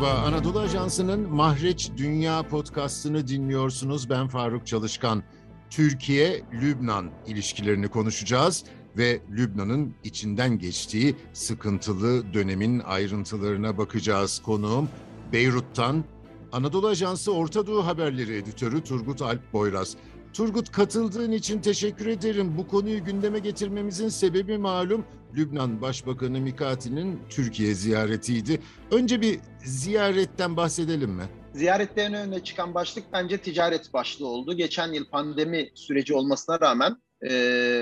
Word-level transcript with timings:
Merhaba, 0.00 0.20
Anadolu 0.20 0.58
Ajansı'nın 0.58 1.34
Mahreç 1.34 1.90
Dünya 1.96 2.42
podcastını 2.42 3.28
dinliyorsunuz. 3.28 4.10
Ben 4.10 4.28
Faruk 4.28 4.66
Çalışkan. 4.66 5.22
Türkiye-Lübnan 5.70 7.10
ilişkilerini 7.26 7.88
konuşacağız 7.88 8.64
ve 8.96 9.20
Lübnan'ın 9.30 9.94
içinden 10.04 10.58
geçtiği 10.58 11.16
sıkıntılı 11.32 12.34
dönemin 12.34 12.80
ayrıntılarına 12.80 13.78
bakacağız. 13.78 14.42
Konuğum 14.42 14.88
Beyrut'tan 15.32 16.04
Anadolu 16.52 16.88
Ajansı 16.88 17.32
Orta 17.32 17.66
Doğu 17.66 17.86
Haberleri 17.86 18.36
Editörü 18.36 18.84
Turgut 18.84 19.22
Alp 19.22 19.52
Boyraz. 19.52 19.96
Turgut 20.32 20.72
katıldığın 20.72 21.32
için 21.32 21.60
teşekkür 21.60 22.06
ederim. 22.06 22.58
Bu 22.58 22.68
konuyu 22.68 23.04
gündeme 23.04 23.38
getirmemizin 23.38 24.08
sebebi 24.08 24.58
malum 24.58 25.04
Lübnan 25.36 25.80
Başbakanı 25.80 26.40
Mikati'nin 26.40 27.20
Türkiye 27.30 27.74
ziyaretiydi. 27.74 28.60
Önce 28.90 29.20
bir 29.20 29.38
ziyaretten 29.64 30.56
bahsedelim 30.56 31.10
mi? 31.10 31.24
Ziyaretlerin 31.54 32.12
önüne 32.12 32.44
çıkan 32.44 32.74
başlık 32.74 33.04
bence 33.12 33.38
ticaret 33.38 33.92
başlığı 33.92 34.26
oldu. 34.26 34.56
Geçen 34.56 34.92
yıl 34.92 35.04
pandemi 35.04 35.70
süreci 35.74 36.14
olmasına 36.14 36.60
rağmen 36.60 36.96
e, 37.22 37.30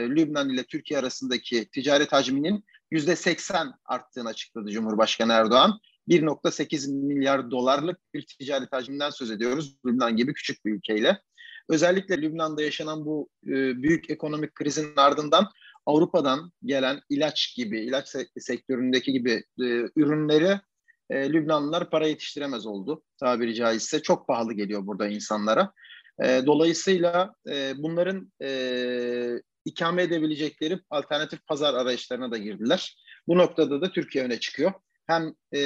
Lübnan 0.09 0.51
ile 0.51 0.65
Türkiye 0.65 1.01
arasındaki 1.01 1.69
ticaret 1.71 2.13
hacminin 2.13 2.65
%80 2.93 3.73
arttığını 3.85 4.29
açıkladı 4.29 4.71
Cumhurbaşkanı 4.71 5.33
Erdoğan. 5.33 5.81
1.8 6.09 7.07
milyar 7.07 7.51
dolarlık 7.51 7.99
bir 8.15 8.27
ticaret 8.27 8.73
hacminden 8.73 9.11
söz 9.11 9.31
ediyoruz 9.31 9.77
Lübnan 9.87 10.17
gibi 10.17 10.35
küçük 10.35 10.65
bir 10.65 10.73
ülkeyle. 10.73 11.21
Özellikle 11.69 12.23
Lübnan'da 12.23 12.63
yaşanan 12.63 13.07
bu 13.07 13.29
e, 13.47 13.83
büyük 13.83 14.11
ekonomik 14.11 14.55
krizin 14.55 14.93
ardından 14.97 15.49
Avrupa'dan 15.87 16.53
gelen 16.65 17.01
ilaç 17.11 17.55
gibi, 17.57 17.81
ilaç 17.81 18.09
sektöründeki 18.39 19.13
gibi 19.13 19.33
e, 19.61 19.65
ürünleri 19.97 20.61
e, 21.11 21.33
Lübnanlılar 21.33 21.91
para 21.91 22.07
yetiştiremez 22.07 22.67
oldu 22.67 23.03
tabiri 23.21 23.55
caizse. 23.55 24.03
Çok 24.03 24.29
pahalı 24.29 24.53
geliyor 24.53 24.87
burada 24.87 25.09
insanlara. 25.09 25.73
E, 26.23 26.43
dolayısıyla 26.47 27.35
e, 27.49 27.73
bunların 27.77 28.33
e, 28.43 29.41
ikame 29.65 30.03
edebilecekleri 30.03 30.81
alternatif 30.91 31.47
pazar 31.47 31.75
arayışlarına 31.75 32.31
da 32.31 32.39
girdiler. 32.39 32.97
Bu 33.29 33.39
noktada 33.39 33.81
da 33.81 33.93
Türkiye 33.93 34.25
öne 34.25 34.41
çıkıyor. 34.41 34.73
Hem 35.07 35.35
e, 35.55 35.61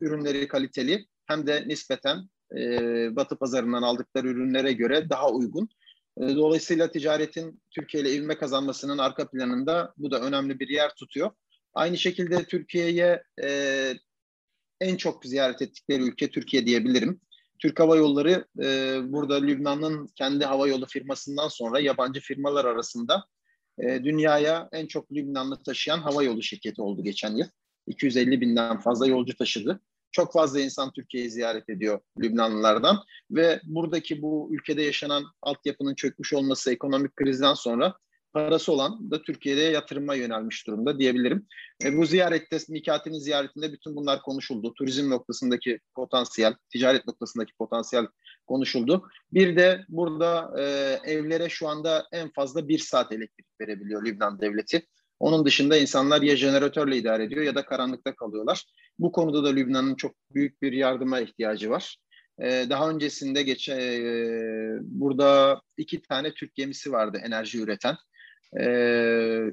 ürünleri 0.00 0.48
kaliteli 0.48 1.06
hem 1.26 1.46
de 1.46 1.68
nispeten 1.68 2.28
e, 2.56 2.66
Batı 3.16 3.36
pazarından 3.38 3.82
aldıkları 3.82 4.28
ürünlere 4.28 4.72
göre 4.72 5.10
daha 5.10 5.30
uygun. 5.30 5.68
E, 6.20 6.36
dolayısıyla 6.36 6.90
ticaretin 6.90 7.62
Türkiye 7.70 8.02
ile 8.02 8.14
ivme 8.14 8.38
kazanmasının 8.38 8.98
arka 8.98 9.30
planında 9.30 9.94
bu 9.96 10.10
da 10.10 10.20
önemli 10.20 10.60
bir 10.60 10.68
yer 10.68 10.94
tutuyor. 10.94 11.30
Aynı 11.74 11.98
şekilde 11.98 12.44
Türkiye'ye 12.44 13.22
e, 13.42 13.92
en 14.80 14.96
çok 14.96 15.24
ziyaret 15.24 15.62
ettikleri 15.62 16.02
ülke 16.02 16.30
Türkiye 16.30 16.66
diyebilirim. 16.66 17.20
Türk 17.58 17.80
Hava 17.80 17.96
Yolları 17.96 18.46
e, 18.62 18.98
burada 19.12 19.34
Lübnan'ın 19.34 20.06
kendi 20.06 20.44
hava 20.44 20.68
yolu 20.68 20.86
firmasından 20.86 21.48
sonra 21.48 21.80
yabancı 21.80 22.20
firmalar 22.20 22.64
arasında 22.64 23.24
e, 23.78 24.04
dünyaya 24.04 24.68
en 24.72 24.86
çok 24.86 25.12
Lübnanlı 25.12 25.62
taşıyan 25.62 25.98
hava 25.98 26.22
yolu 26.22 26.42
şirketi 26.42 26.82
oldu 26.82 27.04
geçen 27.04 27.36
yıl. 27.36 27.46
250 27.86 28.40
binden 28.40 28.80
fazla 28.80 29.06
yolcu 29.06 29.36
taşıdı. 29.36 29.80
Çok 30.12 30.32
fazla 30.32 30.60
insan 30.60 30.92
Türkiye'yi 30.92 31.30
ziyaret 31.30 31.68
ediyor 31.68 32.00
Lübnanlılardan 32.18 32.98
ve 33.30 33.60
buradaki 33.64 34.22
bu 34.22 34.48
ülkede 34.52 34.82
yaşanan 34.82 35.24
altyapının 35.42 35.94
çökmüş 35.94 36.32
olması 36.32 36.72
ekonomik 36.72 37.16
krizden 37.16 37.54
sonra 37.54 37.94
parası 38.32 38.72
olan 38.72 39.10
da 39.10 39.22
Türkiye'de 39.22 39.60
yatırıma 39.60 40.14
yönelmiş 40.14 40.66
durumda 40.66 40.98
diyebilirim. 40.98 41.46
E, 41.84 41.96
bu 41.96 42.06
ziyarette, 42.06 42.58
Mikati'nin 42.68 43.18
ziyaretinde 43.18 43.72
bütün 43.72 43.96
bunlar 43.96 44.22
konuşuldu. 44.22 44.74
Turizm 44.74 45.10
noktasındaki 45.10 45.80
potansiyel, 45.94 46.54
ticaret 46.68 47.06
noktasındaki 47.06 47.52
potansiyel 47.58 48.06
konuşuldu. 48.46 49.08
Bir 49.32 49.56
de 49.56 49.84
burada 49.88 50.54
e, 50.58 50.62
evlere 51.12 51.48
şu 51.48 51.68
anda 51.68 52.06
en 52.12 52.32
fazla 52.32 52.68
bir 52.68 52.78
saat 52.78 53.12
elektrik 53.12 53.46
verebiliyor 53.60 54.04
Lübnan 54.04 54.40
devleti. 54.40 54.86
Onun 55.20 55.44
dışında 55.44 55.76
insanlar 55.76 56.22
ya 56.22 56.36
jeneratörle 56.36 56.96
idare 56.96 57.24
ediyor 57.24 57.42
ya 57.42 57.54
da 57.54 57.64
karanlıkta 57.64 58.14
kalıyorlar. 58.14 58.64
Bu 58.98 59.12
konuda 59.12 59.44
da 59.44 59.48
Lübnan'ın 59.48 59.94
çok 59.94 60.14
büyük 60.34 60.62
bir 60.62 60.72
yardıma 60.72 61.20
ihtiyacı 61.20 61.70
var. 61.70 61.96
Ee, 62.42 62.66
daha 62.70 62.90
öncesinde 62.90 63.42
geçen 63.42 63.80
e, 63.80 64.78
burada 64.82 65.60
iki 65.76 66.02
tane 66.02 66.34
Türk 66.34 66.54
gemisi 66.54 66.92
vardı 66.92 67.20
enerji 67.24 67.60
üreten 67.60 67.96
e, 68.60 68.64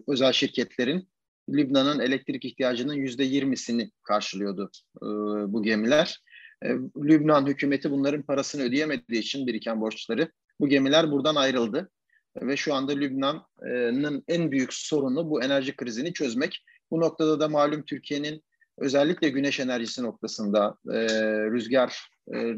özel 0.07 0.31
şirketlerin. 0.31 1.09
Lübnan'ın 1.50 2.00
elektrik 2.00 2.45
ihtiyacının 2.45 2.94
yüzde 2.94 3.23
yirmisini 3.23 3.91
karşılıyordu 4.03 4.72
e, 4.97 5.06
bu 5.53 5.63
gemiler. 5.63 6.22
E, 6.63 6.67
Lübnan 6.97 7.47
hükümeti 7.47 7.91
bunların 7.91 8.22
parasını 8.22 8.63
ödeyemediği 8.63 9.22
için 9.22 9.47
biriken 9.47 9.81
borçları 9.81 10.31
bu 10.59 10.67
gemiler 10.67 11.11
buradan 11.11 11.35
ayrıldı 11.35 11.89
ve 12.41 12.57
şu 12.57 12.73
anda 12.73 12.91
Lübnan'ın 12.91 14.23
en 14.27 14.51
büyük 14.51 14.73
sorunu 14.73 15.29
bu 15.29 15.43
enerji 15.43 15.75
krizini 15.75 16.13
çözmek. 16.13 16.63
Bu 16.91 16.99
noktada 16.99 17.39
da 17.39 17.47
malum 17.47 17.83
Türkiye'nin 17.85 18.43
özellikle 18.77 19.29
güneş 19.29 19.59
enerjisi 19.59 20.03
noktasında 20.03 20.77
e, 20.91 20.99
rüzgar 21.51 22.09
e, 22.35 22.53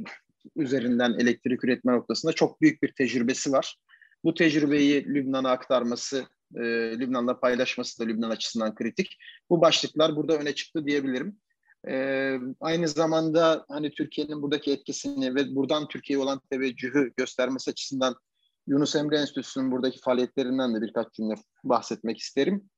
üzerinden 0.55 1.13
elektrik 1.19 1.63
üretme 1.63 1.93
noktasında 1.93 2.33
çok 2.33 2.61
büyük 2.61 2.83
bir 2.83 2.93
tecrübesi 2.93 3.51
var. 3.51 3.77
Bu 4.23 4.33
tecrübeyi 4.33 5.05
Lübnan'a 5.05 5.51
aktarması, 5.51 6.25
e, 6.55 6.61
Lübnan'la 6.99 7.39
paylaşması 7.39 7.99
da 7.99 8.07
Lübnan 8.07 8.29
açısından 8.29 8.75
kritik. 8.75 9.17
Bu 9.49 9.61
başlıklar 9.61 10.15
burada 10.15 10.37
öne 10.37 10.55
çıktı 10.55 10.85
diyebilirim. 10.85 11.37
E, 11.87 12.35
aynı 12.61 12.87
zamanda 12.87 13.65
hani 13.69 13.91
Türkiye'nin 13.91 14.41
buradaki 14.41 14.71
etkisini 14.71 15.35
ve 15.35 15.55
buradan 15.55 15.87
Türkiye'ye 15.87 16.23
olan 16.23 16.41
teveccühü 16.51 17.13
göstermesi 17.17 17.71
açısından 17.71 18.15
Yunus 18.69 18.95
Emre 18.95 19.17
Enstitüsü'nün 19.17 19.71
buradaki 19.71 19.99
faaliyetlerinden 19.99 20.75
de 20.75 20.81
birkaç 20.81 21.13
cümle 21.13 21.35
bahsetmek 21.63 22.17
isterim. 22.17 22.69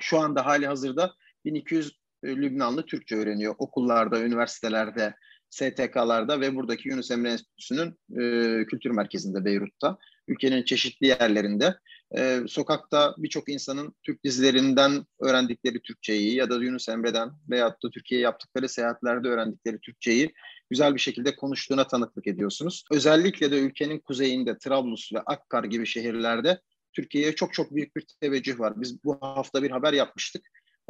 Şu 0.00 0.18
anda 0.18 0.46
hali 0.46 0.66
hazırda 0.66 1.14
1200 1.44 1.92
e, 2.22 2.36
Lübnanlı 2.36 2.86
Türkçe 2.86 3.16
öğreniyor 3.16 3.54
okullarda, 3.58 4.20
üniversitelerde, 4.20 5.14
STK'larda 5.50 6.40
ve 6.40 6.56
buradaki 6.56 6.88
Yunus 6.88 7.10
Emre 7.10 7.30
Enstitüsü'nün 7.30 7.88
e, 8.20 8.64
kültür 8.66 8.90
merkezinde 8.90 9.44
Beyrut'ta, 9.44 9.98
ülkenin 10.28 10.62
çeşitli 10.62 11.06
yerlerinde. 11.06 11.74
E, 12.16 12.40
sokakta 12.48 13.14
birçok 13.18 13.48
insanın 13.48 13.94
Türk 14.02 14.24
dizilerinden 14.24 15.06
öğrendikleri 15.20 15.82
Türkçeyi 15.82 16.34
ya 16.34 16.50
da 16.50 16.54
Yunus 16.54 16.88
Emre'den 16.88 17.30
veyahut 17.50 17.82
da 17.84 17.90
Türkiye'ye 17.90 18.24
yaptıkları 18.24 18.68
seyahatlerde 18.68 19.28
öğrendikleri 19.28 19.80
Türkçeyi 19.80 20.32
güzel 20.70 20.94
bir 20.94 21.00
şekilde 21.00 21.36
konuştuğuna 21.36 21.86
tanıklık 21.86 22.26
ediyorsunuz. 22.26 22.84
Özellikle 22.90 23.50
de 23.50 23.58
ülkenin 23.58 23.98
kuzeyinde 23.98 24.58
Trablus 24.58 25.12
ve 25.12 25.20
Akkar 25.20 25.64
gibi 25.64 25.86
şehirlerde 25.86 26.60
Türkiye'ye 26.92 27.34
çok 27.34 27.54
çok 27.54 27.74
büyük 27.74 27.96
bir 27.96 28.06
teveccüh 28.20 28.58
var. 28.58 28.80
Biz 28.80 29.04
bu 29.04 29.18
hafta 29.20 29.62
bir 29.62 29.70
haber 29.70 29.92
yapmıştık. 29.92 30.42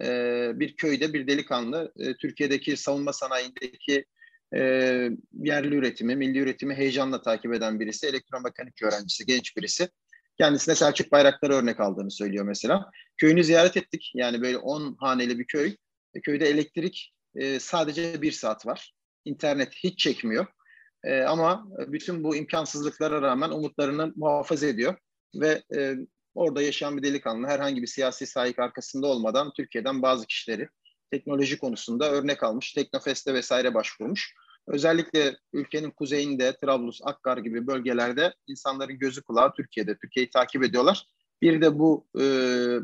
Ee, 0.03 0.53
bir 0.55 0.77
köyde 0.77 1.13
bir 1.13 1.27
delikanlı 1.27 1.93
e, 1.99 2.15
Türkiye'deki 2.15 2.77
savunma 2.77 3.13
sanayindeki 3.13 4.05
e, 4.55 4.61
yerli 5.43 5.75
üretimi, 5.75 6.17
milli 6.17 6.39
üretimi 6.39 6.75
heyecanla 6.75 7.23
takip 7.23 7.55
eden 7.55 7.81
birisi, 7.81 8.07
elektromekanik 8.07 8.83
öğrencisi, 8.83 9.27
genç 9.27 9.57
birisi. 9.57 9.89
Kendisine 10.41 10.75
Selçuk 10.75 11.13
Bayraktar 11.13 11.51
örnek 11.51 11.81
aldığını 11.81 12.11
söylüyor 12.11 12.45
mesela. 12.45 12.91
Köyünü 13.17 13.45
ziyaret 13.45 13.77
ettik. 13.77 14.13
Yani 14.15 14.43
böyle 14.43 14.59
10 14.59 14.97
haneli 15.01 15.39
bir 15.39 15.47
köy. 15.47 15.77
E, 16.15 16.21
köyde 16.21 16.49
elektrik 16.49 17.15
e, 17.35 17.61
sadece 17.61 18.23
bir 18.23 18.33
saat 18.33 18.67
var. 18.67 18.93
İnternet 19.25 19.75
hiç 19.75 19.99
çekmiyor. 19.99 20.47
E, 21.05 21.23
ama 21.23 21.67
bütün 21.79 22.25
bu 22.25 22.37
imkansızlıklara 22.37 23.23
rağmen 23.23 23.51
umutlarını 23.51 24.13
muhafaza 24.17 24.67
ediyor 24.67 24.97
ve 25.35 25.63
orada 26.35 26.63
yaşayan 26.63 26.97
bir 26.97 27.03
delikanlı 27.03 27.47
herhangi 27.47 27.83
bir 27.83 27.87
siyasi 27.87 28.27
sahip 28.27 28.59
arkasında 28.59 29.07
olmadan 29.07 29.53
Türkiye'den 29.57 30.03
bazı 30.03 30.27
kişileri 30.27 30.69
teknoloji 31.11 31.59
konusunda 31.59 32.11
örnek 32.11 32.43
almış, 32.43 32.73
Teknofest'e 32.73 33.35
vesaire 33.35 33.75
başvurmuş. 33.75 34.35
Özellikle 34.67 35.37
ülkenin 35.53 35.91
kuzeyinde 35.91 36.57
Trablus, 36.63 37.01
Akkar 37.03 37.39
gibi 37.39 37.67
bölgelerde 37.67 38.35
insanların 38.47 38.99
gözü 38.99 39.23
kulağı 39.23 39.53
Türkiye'de. 39.55 39.97
Türkiye'yi 39.97 40.31
takip 40.31 40.65
ediyorlar. 40.65 41.07
Bir 41.43 41.61
de 41.61 41.79
bu 41.79 42.07
e, 42.21 42.25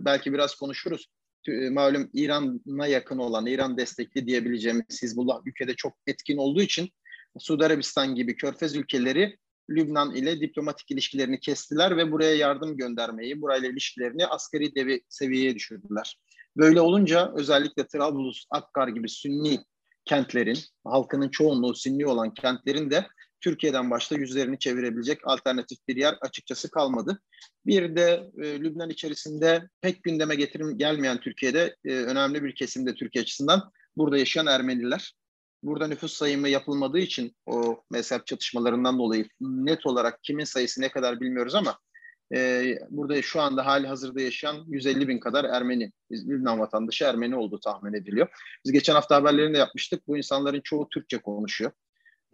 belki 0.05 0.33
biraz 0.33 0.55
konuşuruz. 0.55 1.07
E, 1.49 1.71
malum 1.71 2.11
İran'a 2.13 2.87
yakın 2.87 3.19
olan, 3.19 3.47
İran 3.47 3.79
destekli 3.79 4.27
diyebileceğimiz 4.27 5.03
Hizbullah 5.03 5.41
ülkede 5.47 5.75
çok 5.75 5.97
etkin 6.07 6.37
olduğu 6.37 6.63
için 6.63 6.91
Suudi 7.39 7.65
Arabistan 7.65 8.15
gibi 8.15 8.37
körfez 8.37 8.77
ülkeleri 8.77 9.39
Lübnan 9.71 10.15
ile 10.15 10.41
diplomatik 10.41 10.91
ilişkilerini 10.91 11.41
kestiler 11.41 11.97
ve 11.97 12.13
buraya 12.13 12.35
yardım 12.35 12.77
göndermeyi, 12.77 13.43
burayla 13.43 13.69
ilişkilerini 13.69 14.27
askeri 14.27 14.75
devi 14.75 15.03
seviyeye 15.09 15.55
düşürdüler. 15.55 16.19
Böyle 16.57 16.81
olunca 16.81 17.33
özellikle 17.37 17.87
Trablus, 17.87 18.45
Akkar 18.51 18.89
gibi 18.89 19.09
Sünni 19.09 19.59
kentlerin, 20.07 20.59
halkının 20.85 21.29
çoğunluğu 21.29 21.75
Sünni 21.75 22.07
olan 22.07 22.35
kentlerin 22.35 22.91
de 22.91 23.07
Türkiye'den 23.41 23.91
başta 23.91 24.15
yüzlerini 24.15 24.59
çevirebilecek 24.59 25.19
alternatif 25.25 25.79
bir 25.89 25.97
yer 25.97 26.19
açıkçası 26.21 26.71
kalmadı. 26.71 27.23
Bir 27.67 27.97
de 27.97 28.31
e, 28.43 28.61
Lübnan 28.61 28.91
içerisinde 28.91 29.69
pek 29.81 30.03
gündeme 30.03 30.35
getirim 30.35 30.79
gelmeyen 30.79 31.21
Türkiye'de 31.21 31.77
e, 31.85 31.93
önemli 31.93 32.45
bir 32.45 32.55
kesimde 32.55 32.95
Türkiye 32.95 33.23
açısından 33.23 33.71
burada 33.97 34.19
yaşayan 34.19 34.47
Ermeniler. 34.47 35.15
burada 35.63 35.89
nüfus 35.89 36.13
sayımı 36.13 36.49
yapılmadığı 36.49 36.99
için 36.99 37.37
o 37.47 37.85
mezhep 37.91 38.27
çatışmalarından 38.27 38.99
dolayı 38.99 39.29
net 39.41 39.87
olarak 39.87 40.23
kimin 40.23 40.45
sayısı 40.45 40.81
ne 40.81 40.91
kadar 40.91 41.21
bilmiyoruz 41.21 41.55
ama 41.55 41.79
e, 42.35 42.65
burada 42.91 43.23
şu 43.23 43.41
anda 43.41 43.67
hali 43.67 43.87
hazırda 43.87 44.21
yaşayan 44.21 44.65
150 44.69 45.09
bin 45.09 45.19
kadar 45.19 45.45
Ermeni, 45.45 45.93
Lübnan 46.11 46.61
vatandaşı 46.61 47.05
Ermeni 47.05 47.37
olduğu 47.37 47.61
tahmin 47.61 47.93
ediliyor. 47.93 48.29
Biz 48.65 48.73
geçen 48.73 48.95
hafta 48.95 49.17
haberlerini 49.17 49.55
de 49.55 49.59
yapmıştık. 49.59 50.09
Bu 50.09 50.17
insanların 50.17 50.61
çoğu 50.61 50.89
Türkçe 50.89 51.19
konuşuyor. 51.19 51.71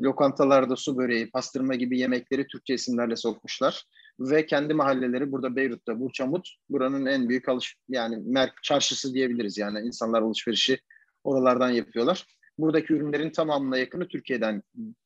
Lokantalarda 0.00 0.76
su 0.76 0.96
böreği, 0.96 1.30
pastırma 1.30 1.74
gibi 1.74 1.98
yemekleri 1.98 2.46
Türkçe 2.46 2.74
isimlerle 2.74 3.16
sokmuşlar. 3.16 3.84
Ve 4.20 4.46
kendi 4.46 4.74
mahalleleri 4.74 5.32
burada 5.32 5.56
Beyrut'ta, 5.56 6.00
Burçamut 6.00 6.48
buranın 6.70 7.06
en 7.06 7.28
büyük 7.28 7.48
alış 7.48 7.76
yani 7.88 8.16
merk 8.24 8.62
çarşısı 8.62 9.14
diyebiliriz 9.14 9.58
yani 9.58 9.80
insanlar 9.80 10.22
alışverişi 10.22 10.78
oralardan 11.24 11.70
yapıyorlar. 11.70 12.26
Buradaki 12.58 12.92
ürünlerin 12.92 13.30
tamamına 13.30 13.78
yakını 13.78 14.08
Türkiye'den 14.08 14.62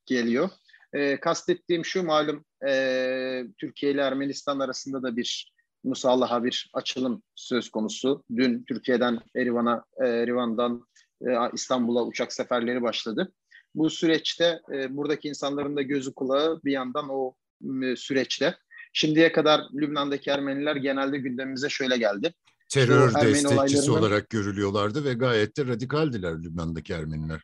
geliyor. 0.06 0.48
E, 0.96 1.20
kastettiğim 1.20 1.84
şu 1.84 2.02
malum 2.02 2.44
e, 2.68 3.44
Türkiye 3.58 3.92
ile 3.92 4.00
Ermenistan 4.00 4.58
arasında 4.58 5.02
da 5.02 5.16
bir 5.16 5.52
musallaha 5.84 6.44
bir 6.44 6.70
açılım 6.74 7.22
söz 7.34 7.70
konusu. 7.70 8.24
Dün 8.36 8.64
Türkiye'den 8.68 9.20
Erivan'a, 9.36 9.84
e, 10.04 10.08
Erivan'dan 10.08 10.86
e, 11.26 11.30
İstanbul'a 11.52 12.04
uçak 12.04 12.32
seferleri 12.32 12.82
başladı. 12.82 13.32
Bu 13.74 13.90
süreçte 13.90 14.60
e, 14.74 14.96
buradaki 14.96 15.28
insanların 15.28 15.76
da 15.76 15.82
gözü 15.82 16.14
kulağı 16.14 16.60
bir 16.64 16.72
yandan 16.72 17.08
o 17.08 17.34
e, 17.82 17.96
süreçte. 17.96 18.56
Şimdiye 18.92 19.32
kadar 19.32 19.60
Lübnan'daki 19.74 20.30
Ermeniler 20.30 20.76
genelde 20.76 21.18
gündemimize 21.18 21.68
şöyle 21.68 21.96
geldi. 21.96 22.34
Terör 22.68 23.14
destekçisi 23.14 23.90
olarak 23.90 24.30
görülüyorlardı 24.30 25.04
ve 25.04 25.14
gayet 25.14 25.56
de 25.56 25.66
radikaldiler 25.66 26.42
Lübnan'daki 26.42 26.92
Ermeniler 26.92 27.40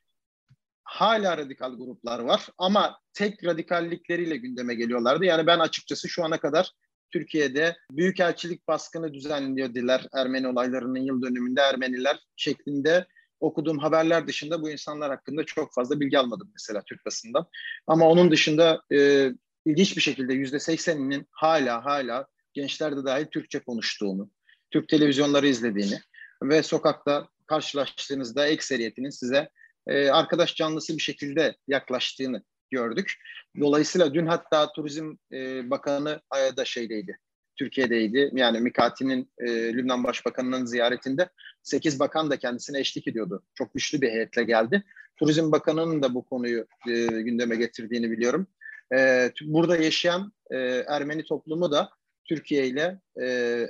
hala 0.93 1.39
radikal 1.39 1.75
gruplar 1.79 2.19
var 2.19 2.49
ama 2.59 2.99
tek 3.15 3.44
radikallikleriyle 3.44 4.37
gündeme 4.37 4.75
geliyorlardı. 4.75 5.25
Yani 5.25 5.47
ben 5.47 5.59
açıkçası 5.59 6.09
şu 6.09 6.25
ana 6.25 6.41
kadar 6.41 6.73
Türkiye'de 7.11 7.77
büyükelçilik 7.91 8.69
baskını 8.69 9.15
düzenliyor 9.15 9.75
diler 9.75 10.06
Ermeni 10.15 10.49
olaylarının 10.49 11.00
yıl 11.00 11.23
dönümünde 11.23 11.61
Ermeniler 11.61 12.19
şeklinde 12.37 13.06
okuduğum 13.41 13.79
haberler 13.79 14.27
dışında 14.27 14.62
bu 14.62 14.71
insanlar 14.71 15.11
hakkında 15.11 15.44
çok 15.44 15.75
fazla 15.75 16.00
bilgi 16.00 16.19
almadım 16.19 16.50
mesela 16.53 16.83
Türk 16.87 17.06
basından. 17.06 17.47
Ama 17.87 18.09
onun 18.09 18.31
dışında 18.31 18.83
e, 18.93 19.29
ilginç 19.67 19.97
bir 19.97 20.03
şekilde 20.03 20.35
yüzde 20.35 20.61
sekseninin 20.61 21.27
hala 21.31 21.85
hala 21.85 22.27
gençlerde 22.53 23.05
dahil 23.05 23.27
Türkçe 23.27 23.59
konuştuğunu, 23.59 24.31
Türk 24.71 24.89
televizyonları 24.89 25.49
izlediğini 25.49 26.00
ve 26.43 26.62
sokakta 26.62 27.29
karşılaştığınızda 27.47 28.47
ekseriyetinin 28.47 29.11
size 29.11 29.49
e, 29.87 30.08
arkadaş 30.08 30.56
canlısı 30.56 30.96
bir 30.96 31.02
şekilde 31.02 31.56
yaklaştığını 31.69 32.43
gördük. 32.70 33.12
Dolayısıyla 33.61 34.14
dün 34.14 34.26
hatta 34.26 34.73
Turizm 34.73 35.14
e, 35.32 35.70
Bakanı 35.70 36.20
da 36.56 36.64
şeydeydi, 36.64 37.19
Türkiye'deydi. 37.56 38.31
Yani 38.32 38.61
Mikati'nin 38.61 39.31
e, 39.38 39.75
Lübnan 39.75 40.05
Başbakanı'nın 40.05 40.67
ziyaretinde 40.67 41.29
8 41.62 42.00
bakan 42.00 42.31
da 42.31 42.37
kendisine 42.37 42.81
eşlik 42.81 43.08
ediyordu. 43.08 43.43
Çok 43.55 43.75
güçlü 43.75 44.00
bir 44.00 44.11
heyetle 44.11 44.44
geldi. 44.44 44.84
Turizm 45.17 45.52
Bakanı'nın 45.52 46.02
da 46.02 46.14
bu 46.14 46.25
konuyu 46.25 46.67
e, 46.88 47.05
gündeme 47.06 47.56
getirdiğini 47.56 48.11
biliyorum. 48.11 48.46
E, 48.94 49.31
burada 49.44 49.76
yaşayan 49.76 50.32
e, 50.50 50.56
Ermeni 50.88 51.25
toplumu 51.25 51.73
da 51.73 51.90
Türkiye 52.25 52.67
ile 52.67 53.00
e, 53.20 53.26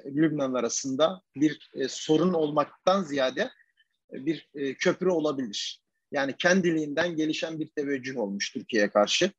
Lübnan 0.07 0.55
arasında 0.55 1.23
bir 1.37 1.71
e, 1.75 1.89
sorun 1.89 2.33
olmaktan 2.33 3.03
ziyade 3.03 3.51
bir 4.13 4.49
e, 4.55 4.75
köprü 4.75 5.09
olabilir. 5.09 5.82
Yani 6.13 6.35
kendiliğinden 6.39 7.17
gelişen 7.17 7.61
bir 7.61 7.69
teveccüh 7.69 8.17
olmuş 8.17 8.53
Türkiye'ye 8.53 8.91
karşı. 8.91 9.31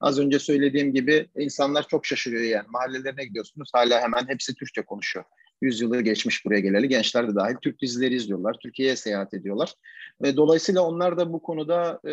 Az 0.00 0.18
önce 0.18 0.38
söylediğim 0.38 0.94
gibi 0.94 1.28
insanlar 1.38 1.88
çok 1.88 2.06
şaşırıyor 2.06 2.42
yani. 2.42 2.66
Mahallelerine 2.68 3.24
gidiyorsunuz 3.24 3.70
hala 3.72 4.00
hemen 4.00 4.28
hepsi 4.28 4.54
Türkçe 4.54 4.82
konuşuyor. 4.82 5.24
Yüzyılı 5.62 6.00
geçmiş 6.00 6.44
buraya 6.44 6.60
geleli. 6.60 6.88
Gençler 6.88 7.28
de 7.28 7.34
dahil 7.34 7.56
Türk 7.62 7.82
dizileri 7.82 8.14
izliyorlar. 8.14 8.56
Türkiye'ye 8.62 8.96
seyahat 8.96 9.34
ediyorlar. 9.34 9.74
Ve 10.22 10.36
dolayısıyla 10.36 10.82
onlar 10.82 11.18
da 11.18 11.32
bu 11.32 11.42
konuda 11.42 12.00
e, 12.08 12.12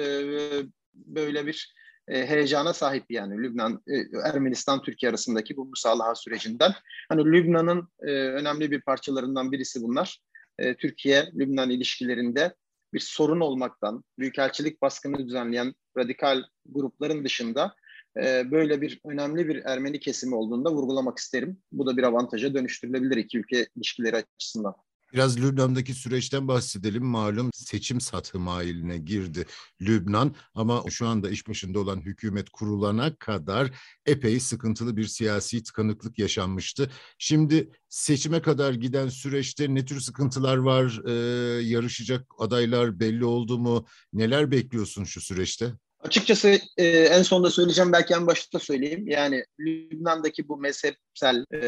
böyle 0.94 1.46
bir 1.48 1.74
e, 2.08 2.28
heyecana 2.28 2.74
sahip 2.74 3.04
yani 3.10 3.44
Lübnan, 3.44 3.84
e, 3.88 3.94
Ermenistan, 4.24 4.82
Türkiye 4.82 5.10
arasındaki 5.10 5.58
bu 5.58 5.66
musalaha 5.66 6.16
sürecinden. 6.16 6.72
Hani 7.10 7.26
Lübnan'ın 7.26 7.88
e, 8.02 8.12
önemli 8.12 8.72
bir 8.72 8.82
parçalarından 8.82 9.52
birisi 9.52 9.82
bunlar. 9.82 10.20
E, 10.60 10.76
Türkiye-Lübnan 10.76 11.70
ilişkilerinde 11.70 12.54
bir 12.94 13.00
sorun 13.00 13.40
olmaktan, 13.40 14.04
büyükelçilik 14.20 14.82
baskını 14.82 15.28
düzenleyen 15.28 15.74
radikal 15.98 16.44
grupların 16.66 17.26
dışında 17.26 17.76
e, 18.24 18.52
böyle 18.52 18.82
bir 18.82 19.00
önemli 19.06 19.48
bir 19.48 19.66
Ermeni 19.66 20.00
kesimi 20.00 20.36
olduğunda 20.36 20.72
vurgulamak 20.72 21.18
isterim. 21.18 21.58
Bu 21.72 21.86
da 21.86 21.98
bir 21.98 22.04
avantaja 22.04 22.54
dönüştürülebilir 22.54 23.18
iki 23.18 23.40
ülke 23.40 23.68
ilişkileri 23.76 24.16
açısından. 24.16 24.76
Biraz 25.14 25.40
Lübnan'daki 25.42 25.94
süreçten 25.94 26.48
bahsedelim. 26.48 27.06
Malum 27.06 27.50
seçim 27.54 28.02
satı 28.02 28.40
mailine 28.40 28.98
girdi 28.98 29.46
Lübnan 29.82 30.36
ama 30.54 30.84
şu 30.90 31.08
anda 31.08 31.30
iş 31.30 31.48
başında 31.48 31.80
olan 31.80 32.02
hükümet 32.02 32.50
kurulana 32.50 33.16
kadar 33.16 33.72
epey 34.06 34.40
sıkıntılı 34.40 34.98
bir 34.98 35.08
siyasi 35.08 35.64
tıkanıklık 35.64 36.20
yaşanmıştı. 36.20 36.92
Şimdi 37.18 37.70
seçime 37.90 38.42
kadar 38.42 38.74
giden 38.74 39.10
süreçte 39.10 39.76
ne 39.76 39.86
tür 39.86 40.00
sıkıntılar 40.00 40.58
var? 40.58 41.02
Ee, 41.08 41.62
yarışacak 41.64 42.28
adaylar 42.40 43.00
belli 43.00 43.26
oldu 43.26 43.60
mu? 43.60 43.86
Neler 44.14 44.52
bekliyorsun 44.52 45.04
şu 45.04 45.22
süreçte? 45.22 45.74
Açıkçası 46.04 46.60
e, 46.78 46.88
en 46.88 47.22
sonunda 47.22 47.50
söyleyeceğim 47.50 47.92
belki 47.92 48.14
en 48.14 48.28
başta 48.28 48.60
söyleyeyim. 48.60 49.08
Yani 49.08 49.46
Lübnan'daki 49.60 50.48
bu 50.48 50.58
mezhepsel 50.58 51.46
e, 51.52 51.66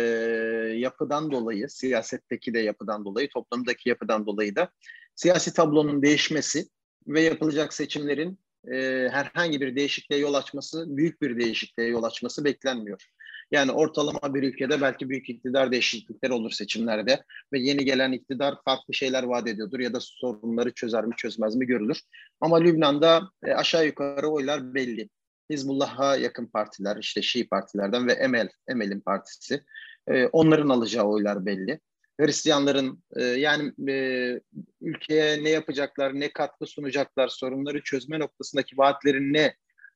yapıdan 0.77 1.31
dolayı, 1.31 1.69
siyasetteki 1.69 2.53
de 2.53 2.59
yapıdan 2.59 3.05
dolayı, 3.05 3.29
toplumdaki 3.29 3.89
yapıdan 3.89 4.25
dolayı 4.25 4.55
da 4.55 4.69
siyasi 5.15 5.53
tablonun 5.53 6.01
değişmesi 6.01 6.67
ve 7.07 7.21
yapılacak 7.21 7.73
seçimlerin 7.73 8.39
e, 8.71 9.09
herhangi 9.11 9.61
bir 9.61 9.75
değişikliğe 9.75 10.21
yol 10.21 10.33
açması, 10.33 10.97
büyük 10.97 11.21
bir 11.21 11.39
değişikliğe 11.39 11.87
yol 11.87 12.03
açması 12.03 12.45
beklenmiyor. 12.45 13.07
Yani 13.53 13.71
ortalama 13.71 14.33
bir 14.33 14.43
ülkede 14.43 14.81
belki 14.81 15.09
büyük 15.09 15.29
iktidar 15.29 15.71
değişiklikleri 15.71 16.33
olur 16.33 16.51
seçimlerde 16.51 17.23
ve 17.53 17.59
yeni 17.59 17.85
gelen 17.85 18.11
iktidar 18.11 18.55
farklı 18.65 18.93
şeyler 18.93 19.23
vaat 19.23 19.47
ediyordur 19.47 19.79
ya 19.79 19.93
da 19.93 19.99
sorunları 19.99 20.73
çözer 20.73 21.05
mi 21.05 21.15
çözmez 21.17 21.55
mi 21.55 21.65
görülür. 21.65 22.01
Ama 22.41 22.57
Lübnan'da 22.57 23.29
e, 23.45 23.53
aşağı 23.53 23.85
yukarı 23.85 24.27
oylar 24.27 24.73
belli. 24.73 25.09
Hizbullah'a 25.49 26.15
yakın 26.15 26.45
partiler, 26.45 26.97
işte 26.97 27.21
Şii 27.21 27.47
partilerden 27.47 28.07
ve 28.07 28.13
Emel, 28.13 28.49
Emel'in 28.67 28.99
partisi. 28.99 29.63
E, 30.07 30.25
onların 30.25 30.69
alacağı 30.69 31.05
oylar 31.05 31.45
belli. 31.45 31.79
Hristiyanların 32.19 33.03
e, 33.15 33.23
yani 33.23 33.91
e, 33.91 34.39
ülkeye 34.81 35.43
ne 35.43 35.49
yapacaklar, 35.49 36.19
ne 36.19 36.33
katkı 36.33 36.65
sunacaklar, 36.65 37.27
sorunları 37.27 37.83
çözme 37.83 38.19
noktasındaki 38.19 38.77
vaatlerin 38.77 39.33
ne 39.33 39.55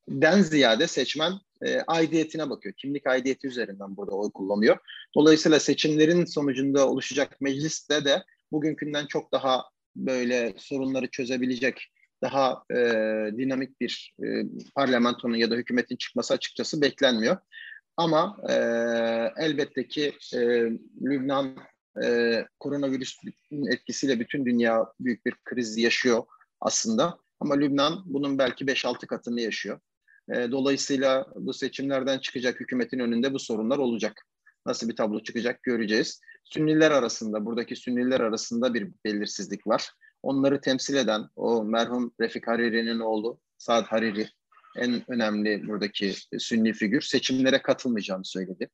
den 0.09 0.41
ziyade 0.41 0.87
seçmen 0.87 1.33
e, 1.65 1.81
aidiyetine 1.81 2.49
bakıyor. 2.49 2.75
Kimlik 2.77 3.07
aidiyeti 3.07 3.47
üzerinden 3.47 3.97
burada 3.97 4.11
oy 4.11 4.31
kullanıyor. 4.31 4.77
Dolayısıyla 5.15 5.59
seçimlerin 5.59 6.25
sonucunda 6.25 6.89
oluşacak 6.89 7.41
mecliste 7.41 8.05
de 8.05 8.23
bugünkünden 8.51 9.05
çok 9.05 9.31
daha 9.31 9.63
böyle 9.95 10.53
sorunları 10.57 11.07
çözebilecek 11.07 11.91
daha 12.21 12.63
e, 12.71 12.75
dinamik 13.37 13.81
bir 13.81 14.15
e, 14.23 14.27
parlamentonun 14.75 15.35
ya 15.35 15.51
da 15.51 15.55
hükümetin 15.55 15.95
çıkması 15.95 16.33
açıkçası 16.33 16.81
beklenmiyor. 16.81 17.37
Ama 17.97 18.37
e, 18.49 18.53
elbette 19.37 19.87
ki 19.87 20.13
e, 20.33 20.39
Lübnan 21.01 21.57
e, 22.03 22.45
koronavirüs 22.59 23.17
etkisiyle 23.51 24.19
bütün 24.19 24.45
dünya 24.45 24.85
büyük 24.99 25.25
bir 25.25 25.33
kriz 25.45 25.77
yaşıyor 25.77 26.23
aslında. 26.61 27.19
Ama 27.39 27.55
Lübnan 27.55 28.03
bunun 28.05 28.37
belki 28.37 28.65
5-6 28.65 29.07
katını 29.07 29.41
yaşıyor. 29.41 29.79
E, 30.33 30.51
dolayısıyla 30.51 31.25
bu 31.35 31.53
seçimlerden 31.53 32.19
çıkacak 32.19 32.59
hükümetin 32.59 32.99
önünde 32.99 33.33
bu 33.33 33.39
sorunlar 33.39 33.77
olacak. 33.77 34.23
Nasıl 34.65 34.89
bir 34.89 34.95
tablo 34.95 35.23
çıkacak 35.23 35.63
göreceğiz. 35.63 36.21
Sünniler 36.43 36.91
arasında, 36.91 37.45
buradaki 37.45 37.75
Sünniler 37.75 38.19
arasında 38.19 38.73
bir 38.73 38.87
belirsizlik 39.05 39.67
var. 39.67 39.89
Onları 40.23 40.61
temsil 40.61 40.95
eden 40.95 41.21
o 41.35 41.63
merhum 41.63 42.13
Refik 42.21 42.47
Hariri'nin 42.47 42.99
oğlu 42.99 43.39
Saad 43.57 43.85
Hariri 43.85 44.27
en 44.77 45.11
önemli 45.11 45.67
buradaki 45.67 46.13
Sünni 46.37 46.73
figür 46.73 47.01
seçimlere 47.01 47.61
katılmayacağını 47.61 48.25
söyledi. 48.25 48.69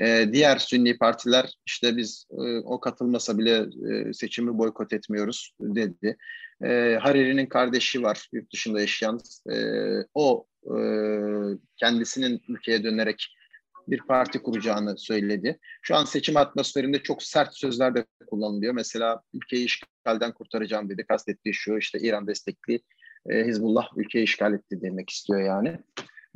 Ee, 0.00 0.28
diğer 0.32 0.58
Sünni 0.58 0.98
partiler 0.98 1.54
işte 1.66 1.96
biz 1.96 2.26
e, 2.30 2.58
o 2.58 2.80
katılmasa 2.80 3.38
bile 3.38 3.66
e, 3.90 4.12
seçimi 4.12 4.58
boykot 4.58 4.92
etmiyoruz 4.92 5.54
dedi. 5.60 6.16
E, 6.64 6.98
Hariri'nin 7.02 7.46
kardeşi 7.46 8.02
var 8.02 8.28
yurt 8.32 8.52
dışında 8.52 8.80
yaşayan. 8.80 9.20
E, 9.52 9.56
o 10.14 10.46
e, 10.66 10.76
kendisinin 11.76 12.42
ülkeye 12.48 12.84
dönerek 12.84 13.36
bir 13.88 13.98
parti 13.98 14.42
kuracağını 14.42 14.98
söyledi. 14.98 15.58
Şu 15.82 15.96
an 15.96 16.04
seçim 16.04 16.36
atmosferinde 16.36 16.98
çok 17.02 17.22
sert 17.22 17.56
sözler 17.56 17.94
de 17.94 18.04
kullanılıyor. 18.26 18.74
Mesela 18.74 19.22
ülkeyi 19.34 19.64
işgalden 19.64 20.32
kurtaracağım 20.32 20.88
dedi. 20.88 21.04
Kastettiği 21.08 21.54
şu 21.54 21.78
işte 21.78 21.98
İran 21.98 22.26
destekli 22.26 22.80
e, 23.30 23.44
Hizbullah 23.44 23.88
ülkeyi 23.96 24.24
işgal 24.24 24.54
etti 24.54 24.78
demek 24.82 25.10
istiyor 25.10 25.40
yani. 25.40 25.78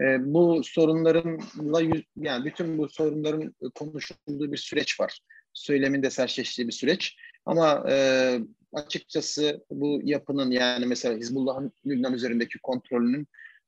E, 0.00 0.34
bu 0.34 0.64
sorunlarınla 0.64 2.00
yani 2.16 2.44
bütün 2.44 2.78
bu 2.78 2.88
sorunların 2.88 3.54
konuşulduğu 3.74 4.52
bir 4.52 4.56
süreç 4.56 5.00
var. 5.00 5.20
Söylemin 5.52 6.02
de 6.02 6.10
sertleştiği 6.10 6.68
bir 6.68 6.72
süreç. 6.72 7.16
Ama 7.46 7.84
e, 7.90 8.38
açıkçası 8.72 9.64
bu 9.70 10.00
yapının 10.04 10.50
yani 10.50 10.86
mesela 10.86 11.16
Hizbullah'ın 11.16 11.72
Lübnan 11.86 12.14
üzerindeki 12.14 12.58
kontrolünün 12.58 13.26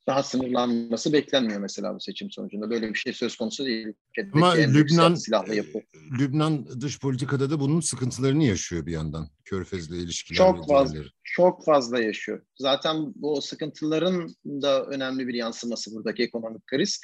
daha 0.08 0.22
sınırlanması 0.22 1.12
beklenmiyor 1.12 1.60
mesela 1.60 1.94
bu 1.94 2.00
seçim 2.00 2.30
sonucunda. 2.30 2.70
Böyle 2.70 2.88
bir 2.88 2.98
şey 2.98 3.12
söz 3.12 3.36
konusu 3.36 3.66
değil. 3.66 3.92
Ama 4.32 4.52
Lübnan 4.52 5.14
silahlı 5.14 5.54
yapı. 5.54 5.78
Lübnan 6.18 6.80
dış 6.80 7.00
politikada 7.00 7.50
da 7.50 7.60
bunun 7.60 7.80
sıkıntılarını 7.80 8.44
yaşıyor 8.44 8.86
bir 8.86 8.92
yandan. 8.92 9.28
Körfez'le 9.44 9.90
ilişkiler. 9.90 10.36
Çok 10.36 10.68
fazla, 10.68 10.98
çok 11.24 11.64
fazla 11.64 12.00
yaşıyor. 12.00 12.42
Zaten 12.58 13.12
bu 13.16 13.42
sıkıntıların 13.42 14.34
da 14.46 14.84
önemli 14.84 15.28
bir 15.28 15.34
yansıması 15.34 15.94
buradaki 15.94 16.22
ekonomik 16.22 16.66
kriz. 16.66 17.00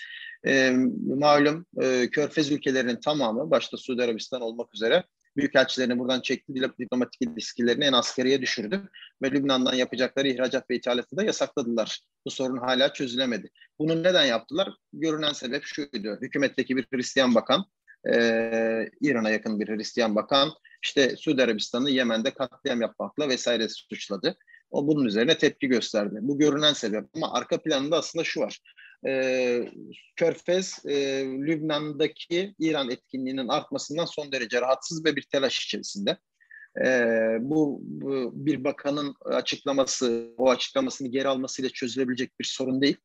E, 0.46 0.70
malum 1.06 1.66
e, 1.82 2.08
Körfez 2.10 2.50
ülkelerinin 2.50 3.00
tamamı 3.00 3.50
başta 3.50 3.76
Suudi 3.76 4.02
Arabistan 4.02 4.40
olmak 4.40 4.74
üzere 4.74 5.04
büyükelçilerini 5.36 5.98
buradan 5.98 6.20
çekti, 6.20 6.54
diplomatik 6.78 7.22
ilişkilerini 7.22 7.84
en 7.84 7.92
askeriye 7.92 8.42
düşürdü 8.42 8.88
ve 9.22 9.30
Lübnan'dan 9.30 9.74
yapacakları 9.74 10.28
ihracat 10.28 10.70
ve 10.70 10.76
ithalatı 10.76 11.16
da 11.16 11.24
yasakladılar. 11.24 12.00
Bu 12.26 12.30
sorun 12.30 12.58
hala 12.58 12.92
çözülemedi. 12.92 13.50
Bunu 13.78 14.02
neden 14.02 14.24
yaptılar? 14.24 14.68
Görünen 14.92 15.32
sebep 15.32 15.64
şuydu. 15.64 16.18
Hükümetteki 16.22 16.76
bir 16.76 16.86
Hristiyan 16.94 17.34
bakan, 17.34 17.64
e, 18.12 18.14
İran'a 19.00 19.30
yakın 19.30 19.60
bir 19.60 19.68
Hristiyan 19.68 20.16
bakan, 20.16 20.50
işte 20.82 21.16
Suudi 21.16 21.42
Arabistan'ı 21.42 21.90
Yemen'de 21.90 22.30
katliam 22.30 22.80
yapmakla 22.80 23.28
vesaire 23.28 23.68
suçladı. 23.68 24.36
O 24.70 24.86
bunun 24.86 25.04
üzerine 25.04 25.38
tepki 25.38 25.68
gösterdi. 25.68 26.18
Bu 26.20 26.38
görünen 26.38 26.72
sebep 26.72 27.04
ama 27.14 27.32
arka 27.32 27.62
planında 27.62 27.96
aslında 27.96 28.24
şu 28.24 28.40
var 28.40 28.60
e, 29.06 29.72
Körfez 30.16 30.86
e, 30.86 31.24
Lübnan'daki 31.24 32.54
İran 32.58 32.90
etkinliğinin 32.90 33.48
artmasından 33.48 34.04
son 34.04 34.32
derece 34.32 34.60
rahatsız 34.60 35.04
ve 35.04 35.16
bir 35.16 35.22
telaş 35.22 35.64
içerisinde. 35.64 36.18
E, 36.84 36.88
bu, 37.40 37.80
bu 37.82 38.32
bir 38.34 38.64
bakanın 38.64 39.14
açıklaması, 39.24 40.34
o 40.38 40.50
açıklamasını 40.50 41.08
geri 41.08 41.28
almasıyla 41.28 41.70
çözülebilecek 41.70 42.40
bir 42.40 42.44
sorun 42.44 42.82
değil. 42.82 42.96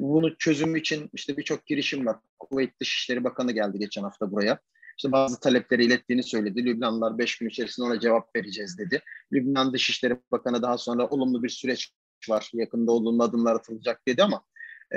Bunu 0.00 0.36
çözüm 0.38 0.76
için 0.76 1.10
işte 1.12 1.36
birçok 1.36 1.66
girişim 1.66 2.06
var. 2.06 2.16
Kuveyt 2.38 2.80
Dışişleri 2.80 3.24
Bakanı 3.24 3.52
geldi 3.52 3.78
geçen 3.78 4.02
hafta 4.02 4.32
buraya. 4.32 4.58
İşte 4.96 5.12
bazı 5.12 5.40
talepleri 5.40 5.84
ilettiğini 5.84 6.22
söyledi. 6.22 6.64
Lübnanlılar 6.64 7.18
beş 7.18 7.38
gün 7.38 7.48
içerisinde 7.48 7.86
ona 7.86 8.00
cevap 8.00 8.36
vereceğiz 8.36 8.78
dedi. 8.78 9.02
Lübnan 9.32 9.72
Dışişleri 9.72 10.16
Bakanı 10.32 10.62
daha 10.62 10.78
sonra 10.78 11.06
olumlu 11.06 11.42
bir 11.42 11.48
süreç 11.48 11.92
var. 12.28 12.50
Yakında 12.52 12.92
olumlu 12.92 13.22
adımlar 13.22 13.54
atılacak 13.54 14.08
dedi 14.08 14.22
ama 14.22 14.44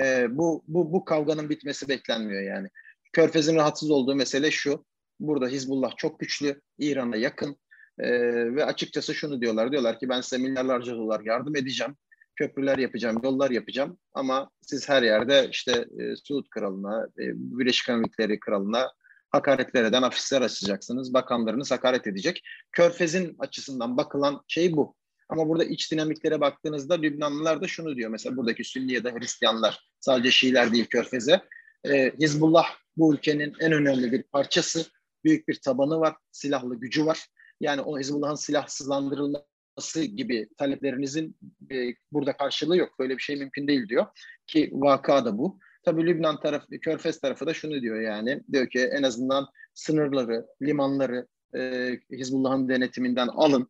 e, 0.03 0.37
bu, 0.37 0.63
bu, 0.67 0.93
bu 0.93 1.05
kavganın 1.05 1.49
bitmesi 1.49 1.87
beklenmiyor 1.87 2.41
yani. 2.41 2.67
Körfez'in 3.13 3.55
rahatsız 3.55 3.91
olduğu 3.91 4.15
mesele 4.15 4.51
şu. 4.51 4.85
Burada 5.19 5.47
Hizbullah 5.47 5.97
çok 5.97 6.19
güçlü, 6.19 6.61
İran'a 6.77 7.15
yakın 7.15 7.57
e, 7.99 8.09
ve 8.55 8.65
açıkçası 8.65 9.13
şunu 9.13 9.41
diyorlar. 9.41 9.71
Diyorlar 9.71 9.99
ki 9.99 10.09
ben 10.09 10.21
size 10.21 10.37
milyarlarca 10.37 10.95
dolar 10.95 11.21
yardım 11.21 11.55
edeceğim. 11.55 11.95
Köprüler 12.35 12.77
yapacağım, 12.77 13.19
yollar 13.23 13.51
yapacağım 13.51 13.97
ama 14.13 14.49
siz 14.61 14.89
her 14.89 15.03
yerde 15.03 15.47
işte 15.51 15.85
e, 15.99 16.15
Suud 16.15 16.45
Kralı'na, 16.49 17.07
e, 17.19 17.23
Birleşik 17.35 17.89
Emirlikleri 17.89 18.39
Kralı'na 18.39 18.91
hakaretler 19.29 19.83
eden 19.83 20.01
afisler 20.01 20.41
açacaksınız. 20.41 21.13
Bakanlarınız 21.13 21.71
hakaret 21.71 22.07
edecek. 22.07 22.43
Körfez'in 22.71 23.35
açısından 23.39 23.97
bakılan 23.97 24.43
şey 24.47 24.75
bu. 24.75 24.95
Ama 25.29 25.49
burada 25.49 25.63
iç 25.63 25.91
dinamiklere 25.91 26.41
baktığınızda 26.41 26.95
Lübnanlılar 26.95 27.61
da 27.61 27.67
şunu 27.67 27.95
diyor. 27.95 28.09
Mesela 28.09 28.37
buradaki 28.37 28.63
Sünni 28.63 28.93
ya 28.93 29.03
da 29.03 29.11
Hristiyanlar 29.11 29.89
sadece 29.99 30.31
Şiiler 30.31 30.71
değil 30.73 30.85
Körfez'e. 30.85 31.41
Ee, 31.85 32.11
Hizbullah 32.19 32.65
bu 32.97 33.13
ülkenin 33.13 33.53
en 33.59 33.71
önemli 33.71 34.11
bir 34.11 34.23
parçası. 34.23 34.85
Büyük 35.23 35.47
bir 35.47 35.55
tabanı 35.55 35.99
var, 35.99 36.15
silahlı 36.31 36.75
gücü 36.75 37.05
var. 37.05 37.27
Yani 37.61 37.81
o 37.81 37.99
Hizbullah'ın 37.99 38.35
silahsızlandırılması 38.35 40.03
gibi 40.03 40.49
taleplerinizin 40.57 41.37
e, 41.71 41.75
burada 42.11 42.37
karşılığı 42.37 42.77
yok. 42.77 42.99
Böyle 42.99 43.17
bir 43.17 43.21
şey 43.21 43.35
mümkün 43.35 43.67
değil 43.67 43.89
diyor. 43.89 44.05
Ki 44.47 44.69
vaka 44.73 45.25
da 45.25 45.37
bu. 45.37 45.59
Tabii 45.83 46.05
Lübnan 46.05 46.39
tarafı, 46.39 46.79
Körfez 46.79 47.19
tarafı 47.19 47.45
da 47.45 47.53
şunu 47.53 47.81
diyor 47.81 48.01
yani. 48.01 48.43
Diyor 48.51 48.69
ki 48.69 48.79
en 48.79 49.03
azından 49.03 49.47
sınırları, 49.73 50.45
limanları 50.61 51.27
e, 51.55 51.91
Hizbullah'ın 52.11 52.69
denetiminden 52.69 53.27
alın. 53.27 53.69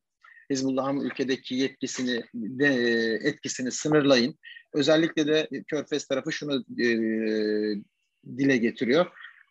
Hizbullah'ın 0.49 0.99
ülkedeki 0.99 1.55
yetkisini, 1.55 2.23
de, 2.33 2.67
etkisini 3.23 3.71
sınırlayın. 3.71 4.35
Özellikle 4.73 5.27
de 5.27 5.49
Körfez 5.67 6.07
tarafı 6.07 6.31
şunu 6.31 6.65
e, 6.79 6.87
dile 8.37 8.57
getiriyor. 8.57 9.05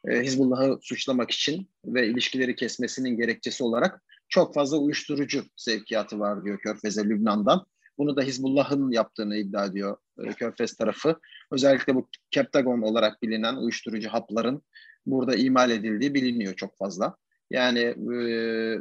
E, 0.08 0.20
Hizbullah'ı 0.22 0.78
suçlamak 0.82 1.30
için 1.30 1.70
ve 1.84 2.08
ilişkileri 2.08 2.56
kesmesinin 2.56 3.16
gerekçesi 3.16 3.64
olarak 3.64 4.02
çok 4.28 4.54
fazla 4.54 4.76
uyuşturucu 4.78 5.44
sevkiyatı 5.56 6.18
var 6.18 6.44
diyor 6.44 6.58
Körfez'e 6.58 7.04
Lübnan'dan. 7.04 7.66
Bunu 7.98 8.16
da 8.16 8.22
Hizbullah'ın 8.22 8.90
yaptığını 8.90 9.36
iddia 9.36 9.64
ediyor 9.64 9.96
e, 10.24 10.32
Körfez 10.32 10.74
tarafı. 10.74 11.20
Özellikle 11.52 11.94
bu 11.94 12.08
Keptagon 12.30 12.82
olarak 12.82 13.22
bilinen 13.22 13.56
uyuşturucu 13.56 14.08
hapların 14.08 14.62
burada 15.06 15.36
imal 15.36 15.70
edildiği 15.70 16.14
biliniyor 16.14 16.54
çok 16.54 16.78
fazla. 16.78 17.16
Yani 17.50 17.80
e, 17.80 18.28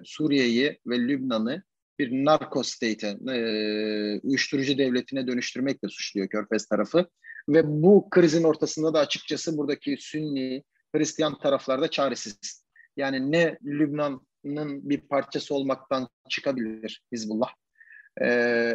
Suriye'yi 0.04 0.80
ve 0.88 1.00
Lübnan'ı 1.00 1.64
bir 2.00 2.12
narko 2.26 2.64
state, 2.64 3.08
e, 3.08 4.20
uyuşturucu 4.24 4.78
devletine 4.78 5.28
dönüştürmekle 5.28 5.88
suçluyor 5.90 6.28
Körfez 6.28 6.66
tarafı. 6.66 7.10
Ve 7.50 7.62
bu 7.66 8.10
krizin 8.10 8.44
ortasında 8.44 8.94
da 8.94 9.00
açıkçası 9.00 9.58
buradaki 9.58 9.98
Sünni, 10.00 10.64
Hristiyan 10.96 11.40
taraflarda 11.40 11.88
çaresiz. 11.88 12.66
Yani 12.98 13.32
ne 13.32 13.58
Lübnan'ın 13.64 14.90
bir 14.90 15.02
parçası 15.02 15.56
olmaktan 15.56 16.08
çıkabilir 16.30 17.04
Hizbullah, 17.12 17.50
e, 18.22 18.28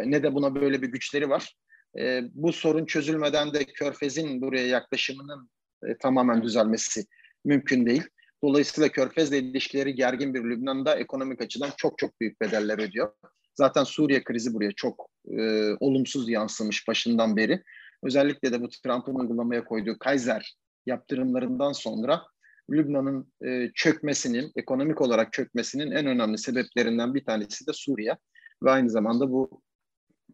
ne 0.07 0.23
de 0.23 0.35
buna 0.35 0.55
böyle 0.55 0.83
bir 0.83 0.89
güçleri 0.89 1.31
var. 1.31 1.55
E, 1.99 2.23
bu 2.33 2.53
sorun 2.53 2.87
çözülmeden 2.87 3.55
de 3.55 3.65
Körfez'in 3.65 4.41
buraya 4.41 4.67
yaklaşımının 4.67 5.51
e, 5.87 5.99
tamamen 5.99 6.43
düzelmesi 6.43 7.05
mümkün 7.45 7.87
değil. 7.87 8.03
Dolayısıyla 8.45 8.89
Körfez'le 8.89 9.33
ilişkileri 9.33 9.95
gergin 9.95 10.35
bir 10.35 10.45
Lübnan'da 10.45 10.97
ekonomik 10.97 11.43
açıdan 11.43 11.71
çok 11.77 11.99
çok 11.99 12.21
büyük 12.21 12.41
bedeller 12.41 12.79
ödüyor. 12.79 13.13
Zaten 13.55 13.85
Suriye 13.85 14.25
krizi 14.25 14.55
buraya 14.55 14.73
çok 14.73 15.11
e, 15.39 15.71
olumsuz 15.81 16.29
yansımış 16.29 16.89
başından 16.89 17.37
beri. 17.37 17.63
Özellikle 18.03 18.53
de 18.53 18.63
bu 18.63 18.69
Trump'ın 18.69 19.15
uygulamaya 19.15 19.65
koyduğu 19.65 19.99
Kaiser 19.99 20.57
yaptırımlarından 20.87 21.73
sonra 21.73 22.23
Lübnan'ın 22.71 23.33
e, 23.45 23.71
çökmesinin, 23.75 24.53
ekonomik 24.57 25.01
olarak 25.01 25.33
çökmesinin 25.33 25.91
en 25.91 26.07
önemli 26.07 26.39
sebeplerinden 26.39 27.15
bir 27.15 27.25
tanesi 27.25 27.67
de 27.67 27.73
Suriye 27.73 28.17
ve 28.63 28.71
aynı 28.71 28.91
zamanda 28.91 29.31
bu 29.31 29.63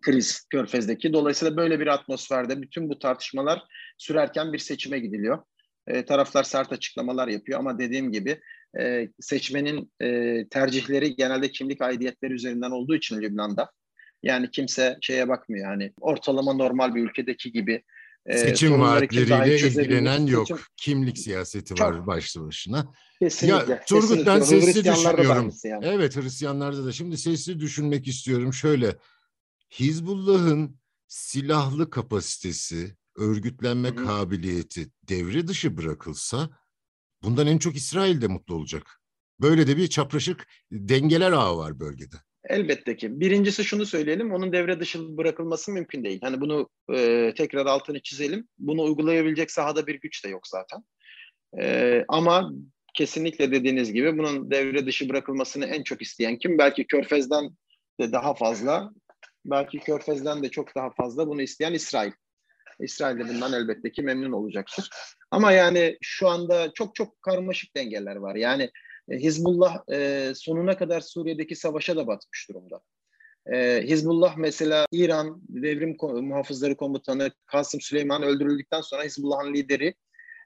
kriz 0.00 0.46
Körfez'deki. 0.50 1.12
Dolayısıyla 1.12 1.56
böyle 1.56 1.80
bir 1.80 1.86
atmosferde 1.86 2.62
bütün 2.62 2.88
bu 2.88 2.98
tartışmalar 2.98 3.62
sürerken 3.98 4.52
bir 4.52 4.58
seçime 4.58 4.98
gidiliyor. 4.98 5.42
E, 5.86 6.04
taraflar 6.04 6.44
sert 6.44 6.72
açıklamalar 6.72 7.28
yapıyor 7.28 7.58
ama 7.58 7.78
dediğim 7.78 8.12
gibi 8.12 8.40
e, 8.80 9.08
seçmenin 9.20 9.92
e, 10.00 10.42
tercihleri 10.48 11.16
genelde 11.16 11.50
kimlik 11.50 11.82
aidiyetleri 11.82 12.32
üzerinden 12.32 12.70
olduğu 12.70 12.94
için 12.94 13.22
Lübnan'da. 13.22 13.70
Yani 14.22 14.50
kimse 14.50 14.98
şeye 15.00 15.28
bakmıyor 15.28 15.70
yani 15.70 15.92
ortalama 16.00 16.52
normal 16.52 16.94
bir 16.94 17.02
ülkedeki 17.02 17.52
gibi 17.52 17.82
e, 18.26 18.38
seçim 18.38 18.80
vaatleriyle 18.80 19.56
ilgilenen 19.56 20.26
yok. 20.26 20.48
Seçim... 20.48 20.64
Kimlik 20.76 21.18
siyaseti 21.18 21.74
Çok. 21.74 21.80
var 21.80 22.06
başlı 22.06 22.46
başına. 22.46 22.92
Kesinlikle. 23.18 23.72
Ya 23.72 23.84
Turgut 23.84 24.08
kesinlikle. 24.08 24.32
ben 24.32 24.40
sesli 24.40 24.84
düşünüyorum. 24.84 25.52
Yani. 25.64 25.84
Evet 25.86 26.16
Hristiyanlarda 26.16 26.84
da. 26.84 26.92
Şimdi 26.92 27.18
sesli 27.18 27.60
düşünmek 27.60 28.08
istiyorum. 28.08 28.54
Şöyle 28.54 28.96
Hizbullah'ın 29.70 30.76
silahlı 31.08 31.90
kapasitesi, 31.90 32.96
örgütlenme 33.16 33.88
Hı-hı. 33.88 34.06
kabiliyeti 34.06 34.86
devre 35.08 35.46
dışı 35.46 35.76
bırakılsa 35.76 36.50
bundan 37.22 37.46
en 37.46 37.58
çok 37.58 37.76
İsrail 37.76 38.20
de 38.20 38.26
mutlu 38.26 38.54
olacak. 38.54 39.00
Böyle 39.40 39.66
de 39.66 39.76
bir 39.76 39.86
çapraşık 39.86 40.46
dengeler 40.72 41.32
ağı 41.32 41.56
var 41.56 41.80
bölgede. 41.80 42.16
Elbette 42.48 42.96
ki. 42.96 43.20
Birincisi 43.20 43.64
şunu 43.64 43.86
söyleyelim, 43.86 44.32
onun 44.32 44.52
devre 44.52 44.80
dışı 44.80 45.16
bırakılması 45.16 45.72
mümkün 45.72 46.04
değil. 46.04 46.18
Hani 46.22 46.40
bunu 46.40 46.68
e, 46.94 47.32
tekrar 47.36 47.66
altını 47.66 48.02
çizelim. 48.02 48.48
Bunu 48.58 48.82
uygulayabilecek 48.82 49.50
sahada 49.50 49.86
bir 49.86 49.94
güç 49.94 50.24
de 50.24 50.28
yok 50.28 50.46
zaten. 50.46 50.84
E, 51.60 52.04
ama 52.08 52.52
kesinlikle 52.94 53.52
dediğiniz 53.52 53.92
gibi 53.92 54.18
bunun 54.18 54.50
devre 54.50 54.86
dışı 54.86 55.08
bırakılmasını 55.08 55.66
en 55.66 55.82
çok 55.82 56.02
isteyen 56.02 56.38
kim? 56.38 56.58
Belki 56.58 56.86
Körfez'den 56.86 57.50
de 58.00 58.12
daha 58.12 58.34
fazla, 58.34 58.92
belki 59.44 59.78
Körfez'den 59.78 60.42
de 60.42 60.50
çok 60.50 60.74
daha 60.74 60.90
fazla 60.90 61.28
bunu 61.28 61.42
isteyen 61.42 61.72
İsrail. 61.72 62.12
İsrail 62.80 63.18
de 63.18 63.28
bundan 63.28 63.52
elbette 63.52 63.92
ki 63.92 64.02
memnun 64.02 64.32
olacaktır. 64.32 64.90
Ama 65.30 65.52
yani 65.52 65.98
şu 66.02 66.28
anda 66.28 66.72
çok 66.74 66.94
çok 66.94 67.22
karmaşık 67.22 67.76
dengeler 67.76 68.16
var. 68.16 68.34
Yani 68.34 68.70
e, 69.10 69.16
Hizbullah 69.18 69.82
e, 69.92 70.32
sonuna 70.34 70.76
kadar 70.76 71.00
Suriye'deki 71.00 71.56
savaşa 71.56 71.96
da 71.96 72.06
batmış 72.06 72.48
durumda. 72.48 72.80
Ee, 73.52 73.82
Hizbullah 73.84 74.36
mesela 74.36 74.86
İran 74.92 75.42
Devrim 75.48 75.96
Muhafızları 76.00 76.76
Komutanı 76.76 77.30
Kasım 77.46 77.80
Süleyman 77.80 78.22
öldürüldükten 78.22 78.80
sonra 78.80 79.02
Hizbullah'ın 79.02 79.54
lideri 79.54 79.94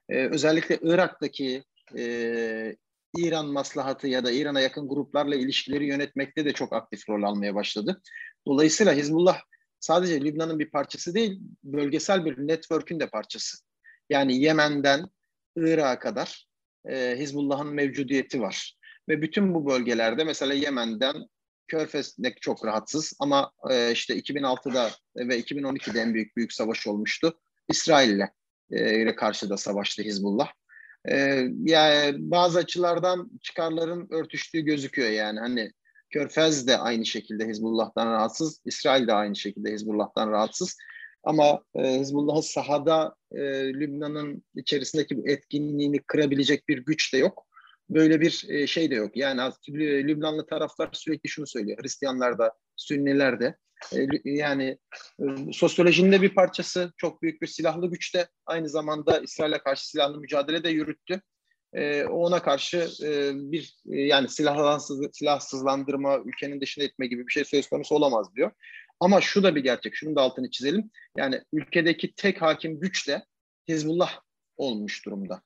e, 0.09 0.27
özellikle 0.27 0.79
Irak'taki 0.81 1.63
e, 1.97 2.75
İran 3.17 3.47
maslahatı 3.47 4.07
ya 4.07 4.25
da 4.25 4.31
İran'a 4.31 4.61
yakın 4.61 4.87
gruplarla 4.87 5.35
ilişkileri 5.35 5.85
yönetmekte 5.85 6.45
de 6.45 6.53
çok 6.53 6.73
aktif 6.73 7.09
rol 7.09 7.23
almaya 7.23 7.55
başladı. 7.55 8.01
Dolayısıyla 8.47 8.93
Hizbullah 8.93 9.41
sadece 9.81 10.21
Lübnan'ın 10.21 10.59
bir 10.59 10.71
parçası 10.71 11.15
değil, 11.15 11.41
bölgesel 11.63 12.25
bir 12.25 12.37
network'ün 12.37 12.99
de 12.99 13.09
parçası. 13.09 13.57
Yani 14.09 14.41
Yemen'den 14.41 15.05
Irak'a 15.55 15.99
kadar 15.99 16.47
e, 16.89 17.15
Hizbullah'ın 17.19 17.73
mevcudiyeti 17.73 18.41
var. 18.41 18.77
Ve 19.09 19.21
bütün 19.21 19.53
bu 19.53 19.69
bölgelerde 19.69 20.23
mesela 20.23 20.53
Yemen'den 20.53 21.15
Körfez'de 21.67 22.33
çok 22.41 22.65
rahatsız 22.65 23.13
ama 23.19 23.51
e, 23.69 23.91
işte 23.91 24.19
2006'da 24.19 24.91
ve 25.15 25.39
2012'de 25.39 25.99
en 25.99 26.13
büyük 26.13 26.37
büyük 26.37 26.53
savaş 26.53 26.87
olmuştu. 26.87 27.39
İsrail'le 27.69 28.27
e, 28.71 29.15
karşıda 29.15 29.57
savaştı 29.57 30.03
Hizbullah. 30.03 30.51
E, 31.09 31.15
yani 31.63 32.15
bazı 32.17 32.59
açılardan 32.59 33.31
çıkarların 33.41 34.07
örtüştüğü 34.11 34.61
gözüküyor 34.61 35.09
yani 35.09 35.39
hani 35.39 35.71
Körfez 36.11 36.67
de 36.67 36.77
aynı 36.77 37.05
şekilde 37.05 37.47
Hizbullah'tan 37.47 38.11
rahatsız, 38.11 38.61
İsrail 38.65 39.07
de 39.07 39.13
aynı 39.13 39.35
şekilde 39.35 39.71
Hizbullah'tan 39.71 40.31
rahatsız. 40.31 40.77
Ama 41.23 41.63
e, 41.75 41.99
Hizbullah'ın 41.99 42.41
sahada 42.41 43.15
e, 43.31 43.39
Lübnan'ın 43.73 44.43
içerisindeki 44.55 45.21
etkinliğini 45.25 45.99
kırabilecek 45.99 46.67
bir 46.67 46.77
güç 46.77 47.13
de 47.13 47.17
yok. 47.17 47.47
Böyle 47.89 48.21
bir 48.21 48.45
e, 48.49 48.67
şey 48.67 48.91
de 48.91 48.95
yok. 48.95 49.17
Yani 49.17 49.41
Lübnanlı 49.79 50.45
taraflar 50.45 50.89
sürekli 50.93 51.29
şunu 51.29 51.47
söylüyor. 51.47 51.77
Hristiyanlar 51.81 52.37
da, 52.37 52.53
Sünniler 52.75 53.39
de. 53.39 53.57
E, 53.93 54.07
yani 54.25 54.77
e, 55.19 55.53
sosyolojinin 55.53 56.11
de 56.11 56.21
bir 56.21 56.35
parçası. 56.35 56.93
Çok 56.97 57.21
büyük 57.21 57.41
bir 57.41 57.47
silahlı 57.47 57.89
güçte. 57.89 58.27
Aynı 58.45 58.69
zamanda 58.69 59.19
İsrail'e 59.19 59.57
karşı 59.57 59.89
silahlı 59.89 60.19
mücadele 60.19 60.63
de 60.63 60.69
yürüttü. 60.69 61.21
E, 61.73 62.05
ona 62.05 62.41
karşı 62.41 62.89
e, 63.03 63.31
bir 63.51 63.75
e, 63.91 64.01
yani 64.01 64.29
silahsız, 64.29 65.07
silahsızlandırma, 65.13 66.19
ülkenin 66.25 66.61
dışına 66.61 66.83
etme 66.83 67.07
gibi 67.07 67.27
bir 67.27 67.31
şey 67.31 67.45
söz 67.45 67.69
konusu 67.69 67.95
olamaz 67.95 68.35
diyor. 68.35 68.51
Ama 68.99 69.21
şu 69.21 69.43
da 69.43 69.55
bir 69.55 69.63
gerçek, 69.63 69.95
şunu 69.95 70.15
da 70.15 70.21
altını 70.21 70.51
çizelim. 70.51 70.91
Yani 71.17 71.41
ülkedeki 71.53 72.13
tek 72.15 72.41
hakim 72.41 72.79
güç 72.79 73.07
de 73.07 73.25
Hizbullah 73.67 74.19
olmuş 74.57 75.05
durumda. 75.05 75.41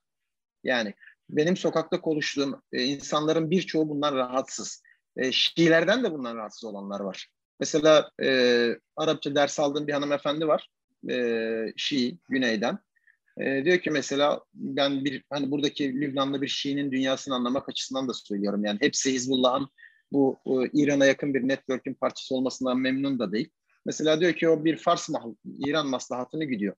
Yani 0.64 0.94
benim 1.30 1.58
sokakta 1.58 2.02
konuştuğum 2.02 2.62
e, 2.74 2.84
insanların 2.84 3.52
birçoğu 3.52 3.90
bundan 3.90 4.16
rahatsız. 4.16 4.84
E, 5.18 5.32
Şiilerden 5.32 6.04
de 6.04 6.12
bundan 6.12 6.36
rahatsız 6.38 6.64
olanlar 6.64 7.00
var. 7.00 7.28
Mesela 7.60 8.12
e, 8.24 8.70
Arapça 8.96 9.36
ders 9.36 9.60
aldığım 9.60 9.88
bir 9.88 9.94
hanımefendi 9.94 10.48
var. 10.48 10.70
E, 11.10 11.74
Şii, 11.78 12.18
Güney'den. 12.30 12.80
E, 13.42 13.66
diyor 13.66 13.80
ki 13.80 13.92
mesela 13.92 14.42
ben 14.54 15.06
bir 15.06 15.24
hani 15.30 15.52
buradaki 15.52 16.02
Lübnanlı 16.02 16.42
bir 16.42 16.48
Şii'nin 16.48 16.92
dünyasını 16.92 17.36
anlamak 17.36 17.70
açısından 17.70 18.08
da 18.10 18.14
söylüyorum. 18.14 18.66
Yani 18.66 18.78
hepsi 18.82 19.14
Hizbullah'ın 19.14 19.68
bu 20.12 20.38
e, 20.46 20.52
İran'a 20.74 21.06
yakın 21.06 21.34
bir 21.34 21.48
network'ün 21.48 21.94
parçası 21.94 22.36
olmasından 22.36 22.80
memnun 22.80 23.20
da 23.20 23.32
değil. 23.32 23.50
Mesela 23.86 24.22
diyor 24.22 24.34
ki 24.34 24.50
o 24.50 24.66
bir 24.66 24.78
Fars 24.78 25.10
İran 25.60 25.88
maslahatını 25.88 26.46
gidiyor 26.46 26.76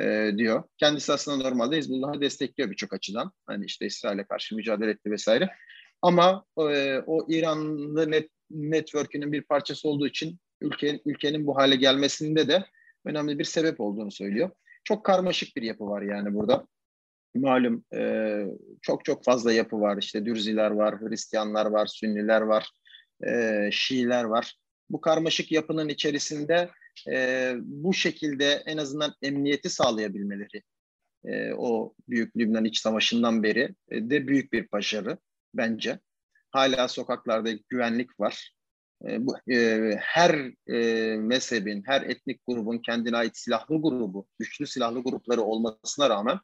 e, 0.00 0.32
diyor. 0.36 0.62
Kendisi 0.76 1.12
aslında 1.12 1.48
normalde 1.48 1.76
Hizbullah'ı 1.76 2.20
destekliyor 2.20 2.70
birçok 2.70 2.92
açıdan. 2.92 3.32
Hani 3.46 3.64
işte 3.64 3.86
İsrail'e 3.86 4.24
karşı 4.24 4.56
mücadele 4.56 4.90
etti 4.90 5.10
vesaire. 5.10 5.50
Ama 6.02 6.44
e, 6.58 6.98
o 7.06 7.26
İranlı 7.28 8.10
net, 8.10 8.30
network'ünün 8.50 9.32
bir 9.32 9.42
parçası 9.42 9.88
olduğu 9.88 10.06
için 10.06 10.38
ülke, 10.60 11.00
ülkenin 11.06 11.46
bu 11.46 11.56
hale 11.56 11.76
gelmesinde 11.76 12.48
de 12.48 12.64
önemli 13.04 13.38
bir 13.38 13.44
sebep 13.44 13.80
olduğunu 13.80 14.10
söylüyor. 14.10 14.50
Çok 14.88 15.04
karmaşık 15.04 15.56
bir 15.56 15.62
yapı 15.62 15.86
var 15.86 16.02
yani 16.02 16.34
burada. 16.34 16.66
Malum 17.34 17.84
e, 17.94 18.44
çok 18.82 19.04
çok 19.04 19.24
fazla 19.24 19.52
yapı 19.52 19.80
var. 19.80 19.96
İşte 20.00 20.24
Dürziler 20.24 20.70
var, 20.70 21.00
Hristiyanlar 21.00 21.66
var, 21.66 21.86
Sünniler 21.86 22.40
var, 22.40 22.70
e, 23.26 23.68
Şiiler 23.72 24.24
var. 24.24 24.56
Bu 24.90 25.00
karmaşık 25.00 25.52
yapının 25.52 25.88
içerisinde 25.88 26.70
e, 27.10 27.54
bu 27.58 27.94
şekilde 27.94 28.62
en 28.66 28.76
azından 28.76 29.14
emniyeti 29.22 29.70
sağlayabilmeleri 29.70 30.62
e, 31.24 31.52
o 31.52 31.94
Büyük 32.08 32.36
Lübnan 32.36 32.64
İç 32.64 32.78
Savaşı'ndan 32.78 33.42
beri 33.42 33.74
e, 33.90 34.10
de 34.10 34.28
büyük 34.28 34.52
bir 34.52 34.72
başarı 34.72 35.18
bence. 35.54 35.98
Hala 36.50 36.88
sokaklarda 36.88 37.50
güvenlik 37.68 38.20
var. 38.20 38.57
E, 39.06 39.26
bu, 39.26 39.52
e, 39.52 39.90
her 40.00 40.52
e, 40.72 41.16
mezhebin, 41.16 41.82
her 41.86 42.02
etnik 42.02 42.40
grubun 42.46 42.78
kendine 42.78 43.16
ait 43.16 43.36
silahlı 43.36 43.82
grubu, 43.82 44.26
güçlü 44.38 44.66
silahlı 44.66 45.02
grupları 45.02 45.42
olmasına 45.42 46.10
rağmen 46.10 46.38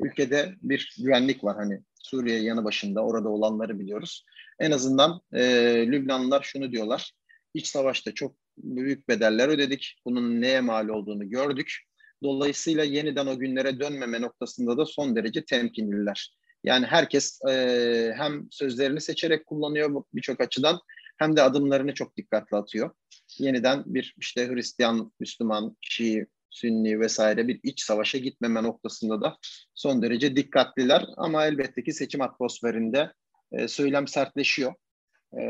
ülkede 0.00 0.54
bir 0.62 0.94
güvenlik 0.98 1.44
var. 1.44 1.56
Hani 1.56 1.80
Suriye 2.02 2.40
yanı 2.40 2.64
başında 2.64 3.04
orada 3.04 3.28
olanları 3.28 3.78
biliyoruz. 3.78 4.24
En 4.60 4.70
azından 4.70 5.20
e, 5.32 5.42
Lübnanlılar 5.86 6.42
şunu 6.42 6.72
diyorlar. 6.72 7.12
İç 7.54 7.66
savaşta 7.66 8.14
çok 8.14 8.36
büyük 8.58 9.08
bedeller 9.08 9.48
ödedik. 9.48 9.96
Bunun 10.04 10.40
neye 10.40 10.60
mal 10.60 10.88
olduğunu 10.88 11.30
gördük. 11.30 11.72
Dolayısıyla 12.22 12.84
yeniden 12.84 13.26
o 13.26 13.38
günlere 13.38 13.80
dönmeme 13.80 14.20
noktasında 14.20 14.78
da 14.78 14.86
son 14.86 15.16
derece 15.16 15.44
temkinliler. 15.44 16.36
Yani 16.64 16.86
herkes 16.86 17.40
e, 17.48 18.14
hem 18.16 18.48
sözlerini 18.50 19.00
seçerek 19.00 19.46
kullanıyor 19.46 20.04
birçok 20.14 20.40
açıdan 20.40 20.80
hem 21.16 21.36
de 21.36 21.42
adımlarını 21.42 21.94
çok 21.94 22.16
dikkatli 22.16 22.56
atıyor. 22.56 22.90
Yeniden 23.38 23.82
bir 23.86 24.14
işte 24.18 24.48
Hristiyan, 24.48 25.12
Müslüman, 25.20 25.76
Şii, 25.80 26.26
Sünni 26.50 27.00
vesaire 27.00 27.48
bir 27.48 27.60
iç 27.62 27.82
savaşa 27.82 28.18
gitmeme 28.18 28.62
noktasında 28.62 29.20
da 29.20 29.36
son 29.74 30.02
derece 30.02 30.36
dikkatliler. 30.36 31.04
Ama 31.16 31.46
elbette 31.46 31.84
ki 31.84 31.92
seçim 31.92 32.20
atmosferinde 32.20 33.12
e, 33.52 33.68
söylem 33.68 34.08
sertleşiyor. 34.08 34.74
E, 35.32 35.42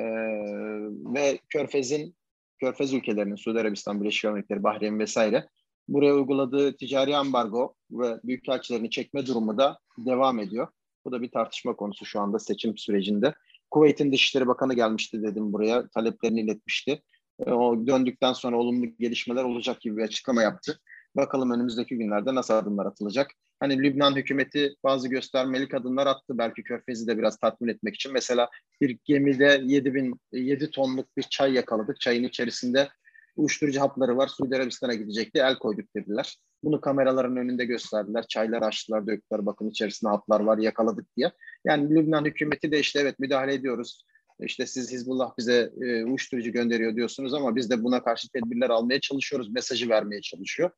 ve 1.14 1.38
Körfez'in 1.48 2.16
Körfez 2.60 2.92
ülkelerinin, 2.92 3.36
Suudi 3.36 3.60
Arabistan, 3.60 4.00
Birleşik 4.00 4.24
Devletleri, 4.24 4.62
Bahreyn 4.62 4.98
vesaire 4.98 5.48
buraya 5.88 6.14
uyguladığı 6.14 6.76
ticari 6.76 7.16
ambargo 7.16 7.74
ve 7.90 8.20
büyükelçilerini 8.24 8.90
çekme 8.90 9.26
durumu 9.26 9.58
da 9.58 9.78
devam 9.98 10.38
ediyor. 10.38 10.68
Bu 11.04 11.12
da 11.12 11.22
bir 11.22 11.30
tartışma 11.30 11.76
konusu 11.76 12.06
şu 12.06 12.20
anda 12.20 12.38
seçim 12.38 12.78
sürecinde. 12.78 13.34
Kuveyt'in 13.70 14.12
Dışişleri 14.12 14.46
Bakanı 14.46 14.74
gelmişti 14.74 15.22
dedim 15.22 15.52
buraya, 15.52 15.88
taleplerini 15.88 16.40
iletmişti. 16.40 17.02
E, 17.46 17.50
o 17.50 17.86
döndükten 17.86 18.32
sonra 18.32 18.56
olumlu 18.56 18.86
gelişmeler 18.98 19.44
olacak 19.44 19.80
gibi 19.80 19.96
bir 19.96 20.02
açıklama 20.02 20.42
yaptı. 20.42 20.80
Bakalım 21.16 21.50
önümüzdeki 21.50 21.98
günlerde 21.98 22.34
nasıl 22.34 22.54
adımlar 22.54 22.86
atılacak. 22.86 23.30
Hani 23.60 23.82
Lübnan 23.82 24.16
hükümeti 24.16 24.74
bazı 24.84 25.08
göstermelik 25.08 25.74
adımlar 25.74 26.06
attı. 26.06 26.38
Belki 26.38 26.62
Körfez'i 26.62 27.06
de 27.06 27.18
biraz 27.18 27.38
tatmin 27.38 27.68
etmek 27.68 27.94
için. 27.94 28.12
Mesela 28.12 28.48
bir 28.80 28.98
gemide 29.04 29.60
7 29.64 29.94
bin 29.94 30.20
7 30.32 30.70
tonluk 30.70 31.16
bir 31.16 31.22
çay 31.22 31.52
yakaladık. 31.52 32.00
Çayın 32.00 32.24
içerisinde 32.24 32.88
uyuşturucu 33.36 33.80
hapları 33.80 34.16
var. 34.16 34.28
Suudi 34.28 34.56
Arabistan'a 34.56 34.94
gidecekti. 34.94 35.38
El 35.38 35.58
koyduk 35.58 35.94
dediler. 35.96 36.36
Bunu 36.66 36.80
kameraların 36.80 37.36
önünde 37.36 37.64
gösterdiler. 37.64 38.26
Çaylar 38.28 38.62
açtılar, 38.62 39.06
döktüler. 39.06 39.46
Bakın 39.46 39.70
içerisinde 39.70 40.10
haplar 40.10 40.40
var, 40.40 40.58
yakaladık 40.58 41.16
diye. 41.16 41.32
Yani 41.64 41.90
Lübnan 41.90 42.24
hükümeti 42.24 42.72
de 42.72 42.80
işte 42.80 43.00
evet 43.00 43.18
müdahale 43.18 43.54
ediyoruz. 43.54 44.04
İşte 44.40 44.66
siz 44.66 44.92
Hizbullah 44.92 45.32
bize 45.38 45.70
e, 45.82 46.04
uyuşturucu 46.04 46.52
gönderiyor 46.52 46.96
diyorsunuz 46.96 47.34
ama 47.34 47.56
biz 47.56 47.70
de 47.70 47.82
buna 47.82 48.04
karşı 48.04 48.28
tedbirler 48.28 48.70
almaya 48.70 49.00
çalışıyoruz. 49.00 49.50
Mesajı 49.50 49.88
vermeye 49.88 50.20
çalışıyor. 50.20 50.70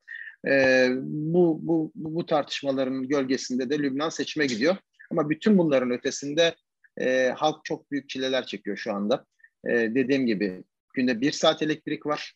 E, 0.48 0.88
bu, 1.02 1.58
bu, 1.62 1.92
bu 1.94 2.26
tartışmaların 2.26 3.08
gölgesinde 3.08 3.70
de 3.70 3.78
Lübnan 3.78 4.08
seçime 4.08 4.46
gidiyor. 4.46 4.76
Ama 5.10 5.30
bütün 5.30 5.58
bunların 5.58 5.90
ötesinde 5.90 6.54
e, 7.00 7.28
halk 7.36 7.64
çok 7.64 7.90
büyük 7.90 8.08
çileler 8.08 8.46
çekiyor 8.46 8.76
şu 8.76 8.92
anda. 8.92 9.24
E, 9.68 9.72
dediğim 9.72 10.26
gibi 10.26 10.64
günde 10.94 11.20
bir 11.20 11.32
saat 11.32 11.62
elektrik 11.62 12.06
var. 12.06 12.34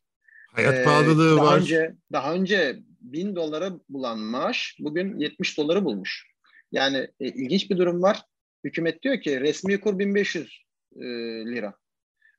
Hayat 0.52 0.74
ee, 0.74 0.84
pahalılığı 0.84 1.36
daha 1.36 1.46
var. 1.46 1.60
Önce, 1.60 1.94
daha 2.12 2.34
önce 2.34 2.78
bin 3.00 3.36
dolara 3.36 3.72
bulan 3.88 4.18
maaş 4.18 4.76
bugün 4.80 5.18
70 5.18 5.58
doları 5.58 5.84
bulmuş. 5.84 6.26
Yani 6.72 7.08
e, 7.20 7.26
ilginç 7.26 7.70
bir 7.70 7.78
durum 7.78 8.02
var. 8.02 8.22
Hükümet 8.64 9.02
diyor 9.02 9.20
ki 9.20 9.40
resmi 9.40 9.80
kur 9.80 9.98
1500 9.98 10.64
e, 10.96 11.04
lira. 11.46 11.74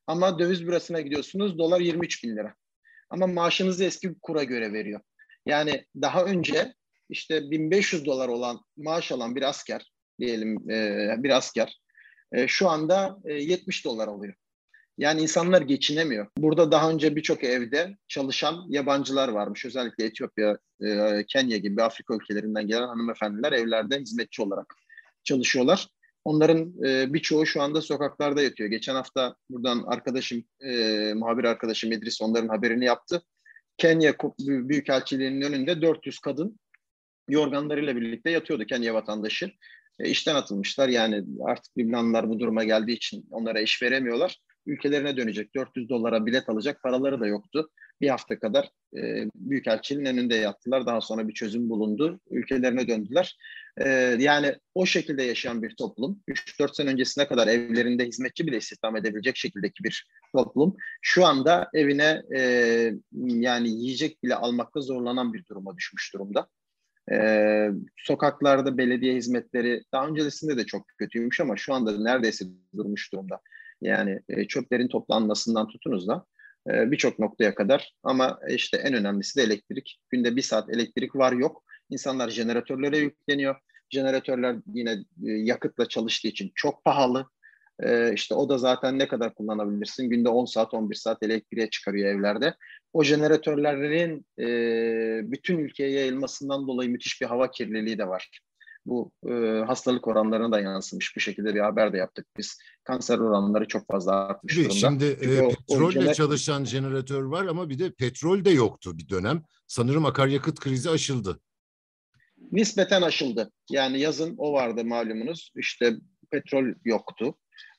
Ama 0.08 0.40
döviz 0.40 0.68
bürosuna 0.68 1.02
gidiyorsunuz 1.02 1.58
dolar 1.58 1.80
23 1.80 2.24
bin 2.24 2.38
lira. 2.38 2.56
Ama 3.10 3.28
maaşınızı 3.28 3.84
eski 3.84 4.16
kura 4.22 4.44
göre 4.44 4.74
veriyor. 4.74 5.02
Yani 5.46 5.86
daha 6.02 6.26
önce 6.26 6.74
işte 7.10 7.52
1500 7.52 8.06
dolar 8.06 8.28
olan 8.28 8.60
maaş 8.78 9.12
alan 9.12 9.36
bir 9.36 9.42
asker 9.42 9.92
diyelim 10.20 10.70
e, 10.70 11.16
bir 11.24 11.30
asker 11.30 11.80
e, 12.32 12.48
şu 12.48 12.70
anda 12.70 13.18
e, 13.26 13.34
70 13.34 13.86
dolar 13.86 14.08
alıyor. 14.08 14.34
Yani 14.98 15.22
insanlar 15.22 15.62
geçinemiyor. 15.62 16.28
Burada 16.38 16.72
daha 16.72 16.92
önce 16.92 17.16
birçok 17.16 17.44
evde 17.44 17.98
çalışan 18.08 18.66
yabancılar 18.70 19.30
varmış. 19.30 19.66
Özellikle 19.66 20.06
Etiyopya, 20.06 20.58
e, 20.82 21.24
Kenya 21.28 21.58
gibi 21.58 21.84
Afrika 21.84 22.16
ülkelerinden 22.16 22.68
gelen 22.68 22.88
hanımefendiler 22.88 23.52
evlerde 23.52 24.00
hizmetçi 24.00 24.42
olarak 24.42 24.76
çalışıyorlar. 25.24 25.88
Onların 26.26 26.74
e, 26.86 27.14
birçoğu 27.14 27.46
şu 27.46 27.62
anda 27.62 27.82
sokaklarda 27.82 28.42
yatıyor. 28.42 28.70
Geçen 28.70 28.96
hafta 28.96 29.36
buradan 29.50 29.84
arkadaşım, 29.88 30.44
e, 30.62 31.14
muhabir 31.16 31.44
arkadaşım 31.44 31.92
İdris 31.92 32.22
onların 32.22 32.48
haberini 32.48 32.86
yaptı. 32.86 33.22
Kenya 33.78 34.16
Büyükelçiliğinin 34.40 35.42
önünde 35.42 35.82
400 35.82 36.20
kadın 36.20 36.60
yorganlarıyla 37.30 37.96
birlikte 37.96 38.32
yatıyordu 38.32 38.66
Kenya 38.66 38.94
vatandaşı. 38.94 39.52
E, 40.00 40.10
işten 40.10 40.36
atılmışlar 40.36 40.90
yani 40.90 41.24
artık 41.46 41.78
Lübnanlılar 41.78 42.30
bu 42.30 42.40
duruma 42.40 42.64
geldiği 42.64 42.94
için 42.94 43.26
onlara 43.32 43.62
iş 43.62 43.82
veremiyorlar. 43.82 44.40
Ülkelerine 44.66 45.18
dönecek 45.18 45.56
400 45.56 45.90
dolara 45.90 46.26
bilet 46.26 46.50
alacak 46.50 46.84
paraları 46.84 47.20
da 47.20 47.28
yoktu. 47.28 47.70
Bir 48.02 48.10
hafta 48.10 48.40
kadar 48.40 48.70
e, 48.98 49.30
Büyükelçiliğin 49.36 50.06
önünde 50.06 50.36
yattılar. 50.36 50.86
Daha 50.86 51.02
sonra 51.02 51.28
bir 51.28 51.34
çözüm 51.34 51.70
bulundu. 51.70 52.20
Ülkelerine 52.30 52.88
döndüler. 52.88 53.38
E, 53.78 53.90
yani 54.20 54.56
o 54.76 54.86
şekilde 54.86 55.24
yaşayan 55.24 55.64
bir 55.64 55.76
toplum. 55.76 56.20
3-4 56.28 56.76
sene 56.76 56.90
öncesine 56.90 57.28
kadar 57.28 57.48
evlerinde 57.48 58.06
hizmetçi 58.06 58.48
bile 58.48 58.58
istihdam 58.58 58.96
edebilecek 58.96 59.38
şekildeki 59.38 59.84
bir 59.84 60.08
toplum. 60.36 60.76
Şu 61.02 61.26
anda 61.26 61.70
evine 61.74 62.22
e, 62.36 62.42
yani 63.26 63.70
yiyecek 63.70 64.24
bile 64.24 64.36
almakta 64.36 64.82
zorlanan 64.82 65.34
bir 65.34 65.46
duruma 65.46 65.78
düşmüş 65.78 66.14
durumda. 66.14 66.48
Ee, 67.12 67.70
sokaklarda 67.98 68.78
belediye 68.78 69.16
hizmetleri 69.16 69.84
daha 69.92 70.08
öncesinde 70.08 70.58
de 70.58 70.66
çok 70.66 70.88
kötüymüş 70.98 71.40
ama 71.40 71.58
şu 71.58 71.74
anda 71.74 71.98
neredeyse 71.98 72.46
durmuş 72.78 73.14
durumda. 73.14 73.40
Yani 73.84 74.20
e, 74.30 74.48
çöplerin 74.48 74.88
toplanmasından 74.88 75.68
tutunuz 75.68 76.08
da 76.08 76.26
e, 76.70 76.92
birçok 76.92 77.20
noktaya 77.20 77.56
kadar 77.56 77.94
ama 78.04 78.40
işte 78.50 78.78
en 78.78 78.94
önemlisi 78.94 79.40
de 79.40 79.44
elektrik. 79.44 80.00
Günde 80.10 80.36
bir 80.36 80.42
saat 80.42 80.70
elektrik 80.70 81.16
var 81.16 81.32
yok. 81.32 81.64
İnsanlar 81.90 82.30
jeneratörlere 82.30 82.98
yükleniyor. 82.98 83.56
Jeneratörler 83.90 84.56
yine 84.74 84.92
e, 85.26 85.32
yakıtla 85.32 85.88
çalıştığı 85.88 86.28
için 86.28 86.52
çok 86.56 86.84
pahalı. 86.84 87.30
E, 87.80 88.14
işte 88.14 88.36
o 88.36 88.50
da 88.50 88.58
zaten 88.58 89.00
ne 89.00 89.08
kadar 89.08 89.34
kullanabilirsin? 89.34 90.10
Günde 90.10 90.30
10 90.30 90.46
saat 90.46 90.74
11 90.74 90.96
saat 90.96 91.24
elektriğe 91.24 91.70
çıkarıyor 91.70 92.16
evlerde. 92.16 92.54
O 92.94 93.04
jeneratörlerin 93.04 94.26
bütün 95.32 95.58
ülkeye 95.58 95.92
yayılmasından 95.92 96.68
dolayı 96.68 96.90
müthiş 96.90 97.22
bir 97.22 97.26
hava 97.26 97.52
kirliliği 97.52 97.98
de 97.98 98.08
var 98.08 98.30
bu 98.86 99.12
e, 99.30 99.34
hastalık 99.68 100.08
oranlarına 100.08 100.52
da 100.52 100.60
yansımış. 100.60 101.16
Bu 101.16 101.20
şekilde 101.20 101.56
bir 101.56 101.60
haber 101.60 101.94
de 101.94 101.98
yaptık 101.98 102.28
biz. 102.38 102.58
Kanser 102.84 103.18
oranları 103.18 103.68
çok 103.68 103.88
fazla 103.88 104.14
artmış 104.14 104.58
durumda. 104.58 104.74
Şimdi 104.74 105.06
e, 105.06 105.42
o, 105.42 105.50
petrolle 105.50 106.10
o 106.10 106.14
çalışan 106.14 106.66
jeneratör 106.66 107.24
var 107.24 107.46
ama 107.46 107.70
bir 107.70 107.80
de 107.80 107.92
petrol 107.92 108.46
de 108.46 108.50
yoktu 108.50 108.98
bir 108.98 109.10
dönem. 109.10 109.44
Sanırım 109.68 110.06
akaryakıt 110.06 110.60
krizi 110.60 110.90
aşıldı. 110.90 111.40
Nispeten 112.52 113.02
aşıldı. 113.02 113.52
Yani 113.70 114.00
yazın 114.00 114.36
o 114.38 114.54
vardı 114.54 114.86
malumunuz. 114.86 115.52
İşte 115.56 115.94
petrol 116.32 116.66
yoktu. 116.86 117.36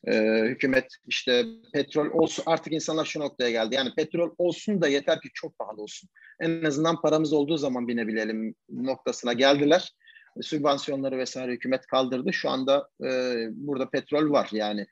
Ee, 0.07 0.43
hükümet 0.45 0.87
işte 1.07 1.45
petrol 1.73 2.11
olsun 2.11 2.43
artık 2.47 2.73
insanlar 2.73 3.05
şu 3.05 3.21
noktaya 3.21 3.51
geldi. 3.51 3.75
Yani 3.75 3.91
petrol 3.97 4.31
olsun 4.39 4.83
da 4.83 4.89
yeter 4.89 5.21
ki 5.21 5.29
çok 5.35 5.59
pahalı 5.59 5.83
olsun. 5.83 6.11
En 6.41 6.65
azından 6.65 7.01
paramız 7.01 7.33
olduğu 7.33 7.57
zaman 7.57 7.89
binebilelim 7.89 8.55
noktasına 8.69 9.33
geldiler 9.33 9.95
sübvansiyonları 10.43 11.19
vesaire 11.19 11.53
hükümet 11.53 11.87
kaldırdı. 11.87 12.33
Şu 12.33 12.51
anda 12.51 12.89
e, 13.05 13.09
burada 13.51 13.91
petrol 13.91 14.31
var 14.31 14.49
yani 14.53 14.87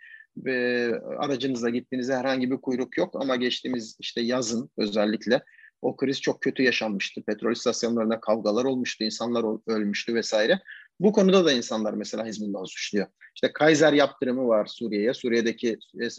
e, 0.46 0.87
aracınızla 1.18 1.70
gittiğinizde 1.70 2.16
herhangi 2.16 2.50
bir 2.50 2.57
kuyruk 2.57 2.98
yok 2.98 3.16
ama 3.22 3.37
geçtiğimiz 3.37 3.96
işte 4.00 4.20
yazın 4.20 4.70
özellikle 4.76 5.42
o 5.83 5.96
kriz 5.96 6.20
çok 6.20 6.40
kötü 6.40 6.62
yaşanmıştı. 6.62 7.22
Petrol 7.22 7.52
istasyonlarında 7.52 8.20
kavgalar 8.20 8.64
olmuştu, 8.64 9.05
insanlar 9.05 9.44
ölmüştü 9.66 10.14
vesaire. 10.14 10.61
Bu 11.00 11.12
konuda 11.12 11.44
da 11.44 11.52
insanlar 11.52 11.94
mesela 11.94 12.26
Hizbullah'ı 12.26 12.66
suçluyor. 12.66 13.07
İşte 13.35 13.52
Kaiser 13.52 13.92
yaptırımı 13.92 14.48
var 14.48 14.66
Suriye'ye. 14.66 15.14
Suriye'deki 15.14 15.78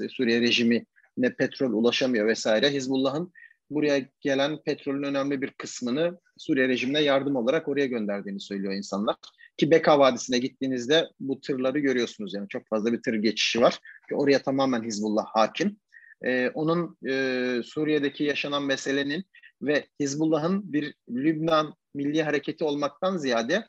Suriye 0.10 0.42
rejimi 0.42 0.86
ne 1.18 1.36
petrol 1.36 1.74
ulaşamıyor 1.74 2.28
vesaire. 2.28 2.70
Hizbullah'ın 2.70 3.32
buraya 3.70 4.06
gelen 4.22 4.64
petrolün 4.64 5.04
önemli 5.04 5.42
bir 5.42 5.52
kısmını 5.52 6.20
Suriye 6.38 6.68
rejimine 6.68 7.02
yardım 7.02 7.36
olarak 7.36 7.68
oraya 7.68 7.86
gönderdiğini 7.86 8.40
söylüyor 8.40 8.74
insanlar. 8.74 9.16
Ki 9.58 9.72
Beka 9.72 10.00
Vadisi'ne 10.00 10.38
gittiğinizde 10.38 11.08
bu 11.20 11.42
tırları 11.42 11.80
görüyorsunuz 11.80 12.34
yani 12.34 12.48
çok 12.50 12.68
fazla 12.68 12.94
bir 12.94 13.02
tır 13.02 13.14
geçişi 13.14 13.62
var. 13.62 13.80
Ki 14.10 14.16
oraya 14.16 14.42
tamamen 14.42 14.84
Hizbullah 14.84 15.26
hakim. 15.26 15.78
Ee, 16.26 16.50
onun 16.54 16.98
e, 17.08 17.62
Suriye'deki 17.64 18.24
yaşanan 18.24 18.64
meselenin 18.64 19.24
ve 19.62 19.88
Hizbullah'ın 20.00 20.74
bir 20.74 20.96
Lübnan 21.10 21.74
milli 21.94 22.24
hareketi 22.24 22.64
olmaktan 22.64 23.18
ziyade 23.18 23.68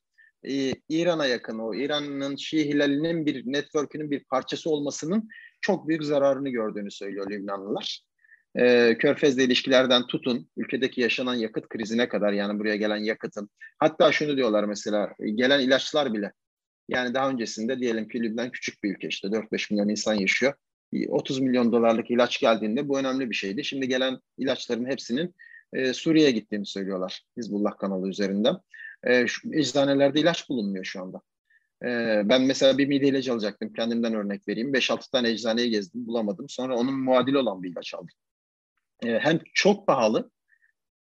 e, 0.48 0.72
İran'a 0.88 1.26
yakın 1.26 1.58
o 1.58 1.74
İran'ın 1.74 2.36
Şii 2.36 2.68
hilalinin 2.68 3.26
bir 3.26 3.52
network'ünün 3.52 4.10
bir 4.10 4.24
parçası 4.24 4.70
olmasının 4.70 5.28
çok 5.60 5.88
büyük 5.88 6.04
zararını 6.04 6.48
gördüğünü 6.48 6.90
söylüyor 6.90 7.30
Lübnanlılar 7.30 8.00
e, 8.56 8.98
Körfez'le 8.98 9.38
ilişkilerden 9.38 10.06
tutun, 10.06 10.48
ülkedeki 10.56 11.00
yaşanan 11.00 11.34
yakıt 11.34 11.68
krizine 11.68 12.08
kadar 12.08 12.32
yani 12.32 12.58
buraya 12.58 12.76
gelen 12.76 12.96
yakıtın. 12.96 13.50
Hatta 13.78 14.12
şunu 14.12 14.36
diyorlar 14.36 14.64
mesela, 14.64 15.14
gelen 15.34 15.60
ilaçlar 15.60 16.14
bile. 16.14 16.32
Yani 16.88 17.14
daha 17.14 17.30
öncesinde 17.30 17.78
diyelim 17.78 18.08
ki 18.08 18.22
Lübnan 18.22 18.50
küçük 18.50 18.84
bir 18.84 18.94
ülke 18.94 19.08
işte 19.08 19.28
4-5 19.28 19.74
milyon 19.74 19.88
insan 19.88 20.14
yaşıyor. 20.14 20.54
30 21.08 21.40
milyon 21.40 21.72
dolarlık 21.72 22.10
ilaç 22.10 22.40
geldiğinde 22.40 22.88
bu 22.88 22.98
önemli 22.98 23.30
bir 23.30 23.34
şeydi. 23.34 23.64
Şimdi 23.64 23.88
gelen 23.88 24.18
ilaçların 24.38 24.86
hepsinin 24.86 25.34
e, 25.72 25.92
Suriye'ye 25.92 26.30
gittiğini 26.30 26.66
söylüyorlar 26.66 27.22
Hizbullah 27.36 27.78
kanalı 27.78 28.08
üzerinden. 28.08 28.56
E, 29.04 29.26
şu, 29.26 29.54
eczanelerde 29.54 30.20
ilaç 30.20 30.48
bulunmuyor 30.48 30.84
şu 30.84 31.02
anda. 31.02 31.20
E, 31.84 31.88
ben 32.28 32.42
mesela 32.42 32.78
bir 32.78 32.86
mide 32.86 33.08
ilacı 33.08 33.32
alacaktım. 33.32 33.72
Kendimden 33.72 34.14
örnek 34.14 34.48
vereyim. 34.48 34.72
5-6 34.72 35.10
tane 35.10 35.30
eczaneyi 35.30 35.70
gezdim 35.70 36.06
bulamadım. 36.06 36.48
Sonra 36.48 36.76
onun 36.76 36.94
muadili 36.94 37.38
olan 37.38 37.62
bir 37.62 37.70
ilaç 37.72 37.94
aldım. 37.94 38.08
E, 39.02 39.18
hem 39.18 39.40
çok 39.54 39.86
pahalı 39.86 40.30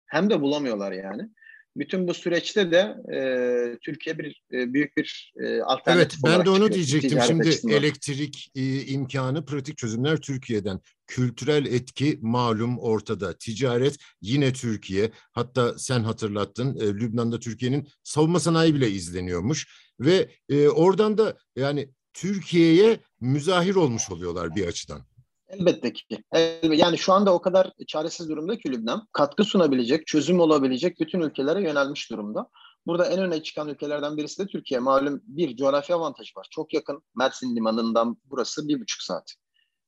hem 0.06 0.30
de 0.30 0.42
bulamıyorlar 0.42 0.92
yani. 0.92 1.30
Bütün 1.78 2.08
bu 2.08 2.14
süreçte 2.14 2.72
de 2.72 2.96
e, 3.14 3.78
Türkiye 3.82 4.20
bir 4.20 4.44
e, 4.54 4.74
büyük 4.74 4.98
bir 4.98 5.34
e, 5.40 5.62
alternatif 5.62 6.20
Evet 6.24 6.38
ben 6.38 6.46
de 6.46 6.50
onu 6.50 6.72
diyecektim. 6.72 7.20
Şimdi 7.28 7.48
açısından. 7.48 7.76
elektrik 7.76 8.52
e, 8.56 8.86
imkanı, 8.86 9.46
pratik 9.46 9.78
çözümler 9.78 10.18
Türkiye'den. 10.18 10.80
Kültürel 11.08 11.66
etki 11.66 12.20
malum 12.22 12.80
ortada. 12.80 13.38
Ticaret 13.38 13.98
yine 14.22 14.54
Türkiye. 14.54 15.12
Hatta 15.32 15.80
sen 15.80 16.00
hatırlattın 16.00 16.76
e, 16.76 16.88
Lübnan'da 16.88 17.40
Türkiye'nin 17.40 17.88
savunma 18.04 18.40
sanayi 18.40 18.76
bile 18.76 18.90
izleniyormuş. 18.90 19.68
Ve 20.00 20.30
e, 20.50 20.68
oradan 20.68 21.18
da 21.18 21.38
yani 21.56 21.90
Türkiye'ye 22.14 23.00
müzahir 23.20 23.76
olmuş 23.76 24.12
oluyorlar 24.12 24.56
bir 24.56 24.68
açıdan. 24.68 25.06
Elbette 25.52 25.94
ki. 25.94 26.24
Yani 26.64 26.98
şu 26.98 27.14
anda 27.14 27.34
o 27.34 27.42
kadar 27.42 27.72
çaresiz 27.88 28.30
durumda 28.30 28.58
ki 28.58 28.72
Lübnan 28.72 29.08
katkı 29.12 29.44
sunabilecek, 29.44 30.08
çözüm 30.08 30.40
olabilecek 30.40 31.00
bütün 31.00 31.22
ülkelere 31.22 31.62
yönelmiş 31.62 32.12
durumda. 32.12 32.50
Burada 32.88 33.06
en 33.06 33.20
öne 33.20 33.44
çıkan 33.44 33.70
ülkelerden 33.70 34.18
birisi 34.18 34.44
de 34.44 34.48
Türkiye. 34.48 34.80
Malum 34.80 35.22
bir 35.24 35.56
coğrafya 35.56 35.96
avantajı 35.96 36.32
var. 36.36 36.48
Çok 36.52 36.74
yakın 36.74 37.04
Mersin 37.16 37.56
limanından 37.56 38.18
burası 38.26 38.68
bir 38.68 38.82
buçuk 38.82 39.02
saat. 39.02 39.36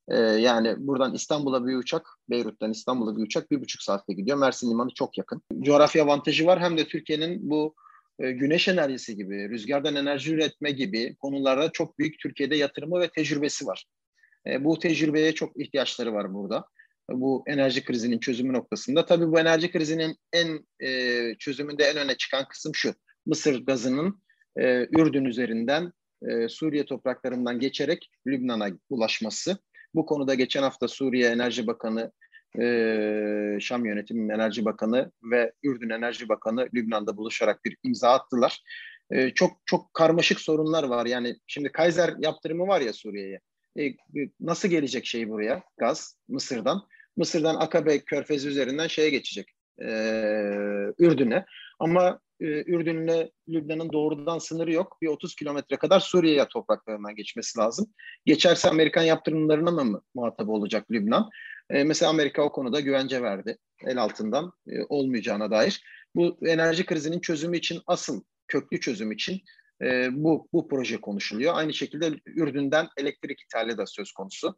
Ee, 0.08 0.18
yani 0.18 0.76
buradan 0.78 1.14
İstanbul'a 1.14 1.68
bir 1.68 1.76
uçak, 1.76 2.08
Beyrut'tan 2.30 2.72
İstanbul'a 2.72 3.18
bir 3.18 3.24
uçak 3.24 3.52
bir 3.52 3.62
buçuk 3.62 3.82
saatte 3.82 4.14
gidiyor. 4.14 4.38
Mersin 4.38 4.72
limanı 4.72 4.90
çok 4.94 5.18
yakın. 5.18 5.42
Coğrafya 5.62 6.04
avantajı 6.04 6.46
var. 6.46 6.60
Hem 6.60 6.78
de 6.78 6.88
Türkiye'nin 6.88 7.50
bu 7.50 7.76
e, 8.20 8.32
güneş 8.32 8.68
enerjisi 8.68 9.16
gibi, 9.16 9.50
rüzgardan 9.50 9.96
enerji 9.96 10.34
üretme 10.34 10.72
gibi 10.72 11.16
konularda 11.16 11.72
çok 11.72 12.00
büyük 12.00 12.20
Türkiye'de 12.20 12.56
yatırımı 12.56 13.00
ve 13.00 13.10
tecrübesi 13.10 13.68
var. 13.68 13.86
E, 14.48 14.64
bu 14.64 14.80
tecrübeye 14.80 15.36
çok 15.36 15.62
ihtiyaçları 15.62 16.14
var 16.14 16.34
burada. 16.34 16.66
Bu 17.12 17.44
enerji 17.48 17.86
krizinin 17.86 18.20
çözümü 18.20 18.54
noktasında. 18.54 19.06
Tabii 19.06 19.32
bu 19.32 19.40
enerji 19.40 19.72
krizinin 19.72 20.16
en 20.34 20.66
e, 20.80 21.36
çözümünde 21.40 21.84
en 21.84 21.98
öne 21.98 22.18
çıkan 22.18 22.48
kısım 22.48 22.76
şu. 22.76 22.94
Mısır 23.26 23.66
gazının 23.66 24.24
e, 24.60 24.88
Ürdün 25.00 25.26
üzerinden 25.26 25.92
e, 26.28 26.48
Suriye 26.50 26.86
topraklarından 26.86 27.60
geçerek 27.60 28.10
Lübnan'a 28.28 28.70
ulaşması. 28.90 29.58
Bu 29.96 30.06
konuda 30.06 30.34
geçen 30.34 30.64
hafta 30.64 30.88
Suriye 30.88 31.30
Enerji 31.30 31.68
Bakanı, 31.68 32.12
e, 32.62 33.58
Şam 33.60 33.86
Yönetimi 33.86 34.34
Enerji 34.34 34.66
Bakanı 34.66 35.12
ve 35.32 35.54
Ürdün 35.64 35.90
Enerji 35.90 36.30
Bakanı 36.30 36.70
Lübnan'da 36.74 37.18
buluşarak 37.18 37.66
bir 37.66 37.78
imza 37.84 38.12
attılar. 38.12 38.62
E, 39.12 39.30
çok 39.30 39.52
çok 39.66 39.94
karmaşık 39.94 40.40
sorunlar 40.40 40.84
var. 40.84 41.06
Yani 41.06 41.36
şimdi 41.48 41.72
Kaiser 41.72 42.14
yaptırımı 42.20 42.68
var 42.68 42.82
ya 42.82 42.94
Suriye'ye. 42.94 43.40
E, 43.80 43.96
nasıl 44.40 44.70
gelecek 44.70 45.06
şey 45.06 45.30
buraya 45.30 45.64
gaz 45.78 46.18
Mısır'dan? 46.28 46.88
Mısır'dan 47.18 47.56
Akabe 47.56 48.00
Körfezi 48.00 48.48
üzerinden 48.48 48.88
şeye 48.88 49.10
geçecek. 49.10 49.48
E, 49.82 49.88
Ürdün'e. 51.00 51.46
Ama 51.80 52.20
e, 52.40 52.46
Ürdün'le 52.46 53.30
Lübnan'ın 53.50 53.92
doğrudan 53.94 54.38
sınırı 54.38 54.72
yok. 54.72 54.98
Bir 55.02 55.08
30 55.08 55.36
kilometre 55.36 55.78
kadar 55.78 56.00
Suriye'ye 56.00 56.48
topraklarından 56.48 57.16
geçmesi 57.16 57.60
lazım. 57.60 57.94
Geçerse 58.26 58.70
Amerikan 58.70 59.04
yaptırımlarına 59.04 59.72
mı 59.72 60.02
muhatap 60.16 60.50
olacak 60.50 60.92
Lübnan? 60.92 61.30
E, 61.70 61.84
mesela 61.84 62.10
Amerika 62.10 62.42
o 62.42 62.52
konuda 62.52 62.80
güvence 62.80 63.22
verdi. 63.22 63.58
El 63.86 63.98
altından 63.98 64.52
e, 64.68 64.84
olmayacağına 64.90 65.52
dair. 65.52 65.84
Bu 66.16 66.38
enerji 66.46 66.86
krizinin 66.86 67.20
çözümü 67.20 67.58
için 67.58 67.82
asıl 67.88 68.24
köklü 68.48 68.80
çözüm 68.80 69.12
için 69.12 69.42
e, 69.84 70.10
bu 70.12 70.48
bu 70.54 70.68
proje 70.68 71.02
konuşuluyor. 71.02 71.54
Aynı 71.56 71.74
şekilde 71.74 72.12
Ürdün'den 72.26 72.88
elektrik 72.98 73.42
ithali 73.42 73.78
da 73.78 73.86
söz 73.86 74.12
konusu. 74.12 74.56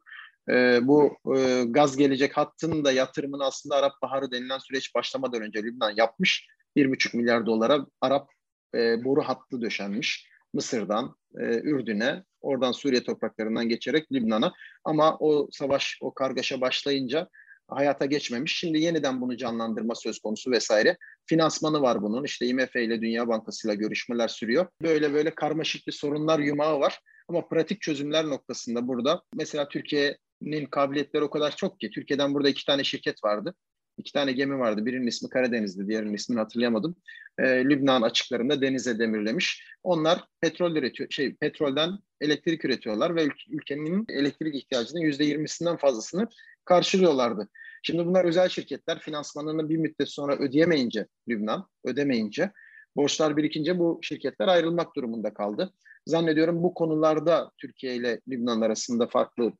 E, 0.50 0.80
bu 0.82 1.18
e, 1.38 1.64
gaz 1.68 1.98
gelecek 1.98 2.38
hattının 2.38 2.86
da 2.86 2.92
yatırımını 2.92 3.46
aslında 3.46 3.76
Arap 3.76 3.94
Baharı 4.02 4.32
denilen 4.32 4.58
süreç 4.58 4.96
başlamadan 4.96 5.42
önce 5.42 5.64
Lübnan 5.64 5.94
yapmış. 5.98 6.48
1,5 6.78 7.18
milyar 7.18 7.46
dolara 7.46 7.86
Arap 8.02 8.30
e, 8.76 9.04
boru 9.04 9.22
hattı 9.22 9.62
döşenmiş. 9.62 10.28
Mısır'dan 10.54 11.16
e, 11.40 11.44
Ürdün'e, 11.44 12.24
oradan 12.42 12.72
Suriye 12.72 13.04
topraklarından 13.04 13.70
geçerek 13.70 14.12
Lübnan'a. 14.12 14.54
Ama 14.84 15.18
o 15.20 15.48
savaş, 15.52 15.98
o 16.02 16.14
kargaşa 16.14 16.62
başlayınca 16.62 17.30
hayata 17.68 18.06
geçmemiş. 18.06 18.58
Şimdi 18.58 18.80
yeniden 18.80 19.22
bunu 19.22 19.38
canlandırma 19.38 19.96
söz 19.96 20.20
konusu 20.20 20.52
vesaire. 20.52 20.98
Finansmanı 21.26 21.82
var 21.82 22.02
bunun. 22.02 22.24
İşte 22.24 22.46
IMF 22.46 22.76
ile 22.76 23.02
Dünya 23.02 23.28
Bankası 23.28 23.68
ile 23.68 23.76
görüşmeler 23.76 24.28
sürüyor. 24.28 24.68
Böyle 24.82 25.14
böyle 25.14 25.36
karmaşık 25.36 25.88
bir 25.88 25.92
sorunlar 25.92 26.40
yumağı 26.40 26.80
var. 26.80 27.00
Ama 27.28 27.48
pratik 27.48 27.82
çözümler 27.82 28.26
noktasında 28.26 28.88
burada 28.88 29.22
mesela 29.36 29.70
Türkiye'nin 29.70 30.66
kabiliyetleri 30.66 31.24
o 31.24 31.30
kadar 31.30 31.56
çok 31.56 31.80
ki 31.80 31.90
Türkiye'den 31.90 32.34
burada 32.34 32.50
iki 32.50 32.66
tane 32.66 32.84
şirket 32.84 33.24
vardı. 33.24 33.56
İki 33.98 34.14
tane 34.14 34.32
gemi 34.32 34.60
vardı. 34.60 34.86
Birinin 34.86 35.08
ismi 35.08 35.30
Karadeniz'di, 35.30 35.88
diğerinin 35.88 36.14
ismini 36.14 36.40
hatırlayamadım. 36.40 36.96
Ee, 37.40 37.44
Lübnan 37.44 38.02
açıklarında 38.02 38.62
denize 38.62 39.00
demirlemiş. 39.00 39.64
Onlar 39.84 40.24
petrol 40.42 40.76
üretiyor, 40.76 41.10
şey 41.10 41.36
petrolden 41.36 41.92
elektrik 42.22 42.66
üretiyorlar 42.66 43.16
ve 43.16 43.28
ülkenin 43.50 44.06
elektrik 44.10 44.56
ihtiyacının 44.56 45.02
yüzde 45.02 45.24
yirmisinden 45.24 45.78
fazlasını 45.78 46.28
karşılıyorlardı. 46.66 47.50
Şimdi 47.84 48.06
bunlar 48.06 48.26
özel 48.26 48.50
şirketler 48.50 49.00
finansmanını 49.00 49.70
bir 49.70 49.78
müddet 49.78 50.10
sonra 50.10 50.36
ödeyemeyince 50.36 51.08
Lübnan 51.28 51.68
ödemeyince 51.84 52.52
borçlar 52.96 53.38
birikince 53.38 53.80
bu 53.80 54.00
şirketler 54.02 54.48
ayrılmak 54.48 54.96
durumunda 54.96 55.34
kaldı. 55.34 55.74
Zannediyorum 56.06 56.64
bu 56.64 56.74
konularda 56.74 57.52
Türkiye 57.58 57.96
ile 57.96 58.22
Lübnan 58.28 58.62
arasında 58.62 59.08
farklı 59.08 59.54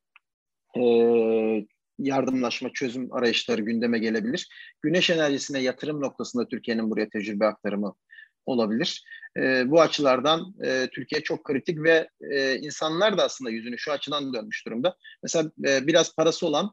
e, 0.76 0.82
yardımlaşma, 1.98 2.70
çözüm 2.74 3.12
arayışları 3.12 3.62
gündeme 3.62 3.98
gelebilir. 3.98 4.48
Güneş 4.82 5.10
enerjisine 5.10 5.58
yatırım 5.60 6.00
noktasında 6.00 6.48
Türkiye'nin 6.48 6.90
buraya 6.90 7.08
tecrübe 7.08 7.46
aktarımı 7.46 7.94
olabilir. 8.46 9.04
E, 9.36 9.70
bu 9.70 9.80
açılardan 9.80 10.54
e, 10.64 10.88
Türkiye 10.92 11.22
çok 11.22 11.44
kritik 11.44 11.82
ve 11.82 12.08
e, 12.20 12.56
insanlar 12.56 13.18
da 13.18 13.24
aslında 13.24 13.50
yüzünü 13.50 13.78
şu 13.78 13.92
açıdan 13.92 14.34
dönmüş 14.34 14.66
durumda. 14.66 14.96
Mesela 15.22 15.50
e, 15.68 15.86
biraz 15.86 16.14
parası 16.14 16.46
olan 16.46 16.72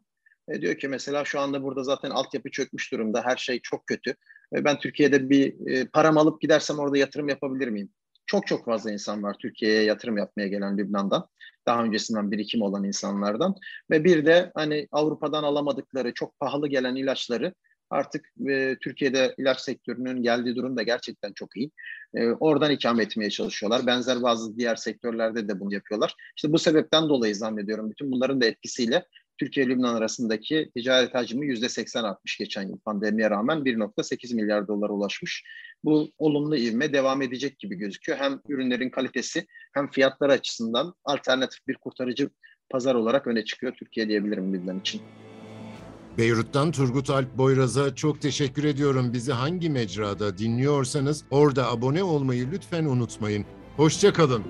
e, 0.49 0.62
diyor 0.62 0.75
ki 0.75 0.88
mesela 0.88 1.25
şu 1.25 1.39
anda 1.39 1.63
burada 1.63 1.84
zaten 1.84 2.10
altyapı 2.10 2.51
çökmüş 2.51 2.91
durumda. 2.91 3.21
Her 3.25 3.38
şey 3.38 3.60
çok 3.60 3.88
kötü. 3.88 4.15
E, 4.56 4.65
ben 4.65 4.79
Türkiye'de 4.79 5.29
bir 5.29 5.67
e, 5.67 5.88
param 5.88 6.17
alıp 6.17 6.41
gidersem 6.41 6.79
orada 6.79 6.97
yatırım 6.97 7.29
yapabilir 7.29 7.67
miyim? 7.67 7.89
Çok 8.25 8.47
çok 8.47 8.65
fazla 8.65 8.91
insan 8.91 9.23
var 9.23 9.36
Türkiye'ye 9.41 9.84
yatırım 9.84 10.17
yapmaya 10.17 10.47
gelen 10.47 10.77
Lübnan'dan. 10.77 11.27
Daha 11.67 11.84
öncesinden 11.84 12.32
birikim 12.32 12.62
olan 12.62 12.84
insanlardan. 12.84 13.56
Ve 13.91 14.03
bir 14.03 14.25
de 14.25 14.51
hani 14.56 14.88
Avrupa'dan 14.91 15.43
alamadıkları 15.43 16.13
çok 16.13 16.39
pahalı 16.39 16.67
gelen 16.67 16.95
ilaçları 16.95 17.53
artık 17.89 18.25
e, 18.49 18.75
Türkiye'de 18.82 19.36
ilaç 19.38 19.62
sektörünün 19.62 20.23
geldiği 20.23 20.56
durum 20.56 20.77
da 20.77 20.84
gerçekten 20.84 21.34
çok 21.34 21.58
iyi. 21.58 21.71
E, 22.15 22.27
oradan 22.27 22.71
ikame 22.71 23.03
etmeye 23.03 23.29
çalışıyorlar. 23.29 23.88
Benzer 23.88 24.23
bazı 24.23 24.58
diğer 24.58 24.75
sektörlerde 24.75 25.47
de 25.47 25.60
bunu 25.60 25.73
yapıyorlar. 25.73 26.15
İşte 26.36 26.53
bu 26.53 26.60
sebepten 26.60 27.10
dolayı 27.10 27.36
zannediyorum 27.36 27.89
bütün 27.91 28.12
bunların 28.12 28.41
da 28.41 28.45
etkisiyle 28.45 29.06
Türkiye 29.43 29.67
Lübnan 29.67 29.95
arasındaki 29.95 30.71
ticaret 30.75 31.15
hacmi 31.15 31.45
%80 31.45 32.01
artmış 32.01 32.38
geçen 32.38 32.62
yıl 32.62 32.77
pandemiye 32.77 33.29
rağmen 33.29 33.58
1.8 33.58 34.36
milyar 34.36 34.67
dolara 34.67 34.91
ulaşmış. 34.91 35.43
Bu 35.84 36.12
olumlu 36.17 36.58
ivme 36.58 36.93
devam 36.93 37.21
edecek 37.21 37.60
gibi 37.60 37.75
gözüküyor. 37.75 38.17
Hem 38.19 38.39
ürünlerin 38.49 38.89
kalitesi 38.89 39.45
hem 39.73 39.91
fiyatları 39.91 40.32
açısından 40.32 40.93
alternatif 41.06 41.67
bir 41.67 41.75
kurtarıcı 41.75 42.29
pazar 42.69 42.95
olarak 42.95 43.27
öne 43.27 43.45
çıkıyor 43.45 43.73
Türkiye 43.79 44.08
diyebilirim 44.08 44.53
Lübnan 44.53 44.79
için. 44.79 45.01
Beyrut'tan 46.17 46.71
Turgut 46.71 47.10
Alp 47.10 47.38
Boyraz'a 47.38 47.95
çok 47.95 48.21
teşekkür 48.21 48.63
ediyorum. 48.63 49.13
Bizi 49.13 49.32
hangi 49.32 49.69
mecrada 49.69 50.38
dinliyorsanız 50.38 51.23
orada 51.32 51.71
abone 51.71 52.03
olmayı 52.03 52.51
lütfen 52.51 52.86
unutmayın. 52.86 53.45
Hoşçakalın. 53.77 54.43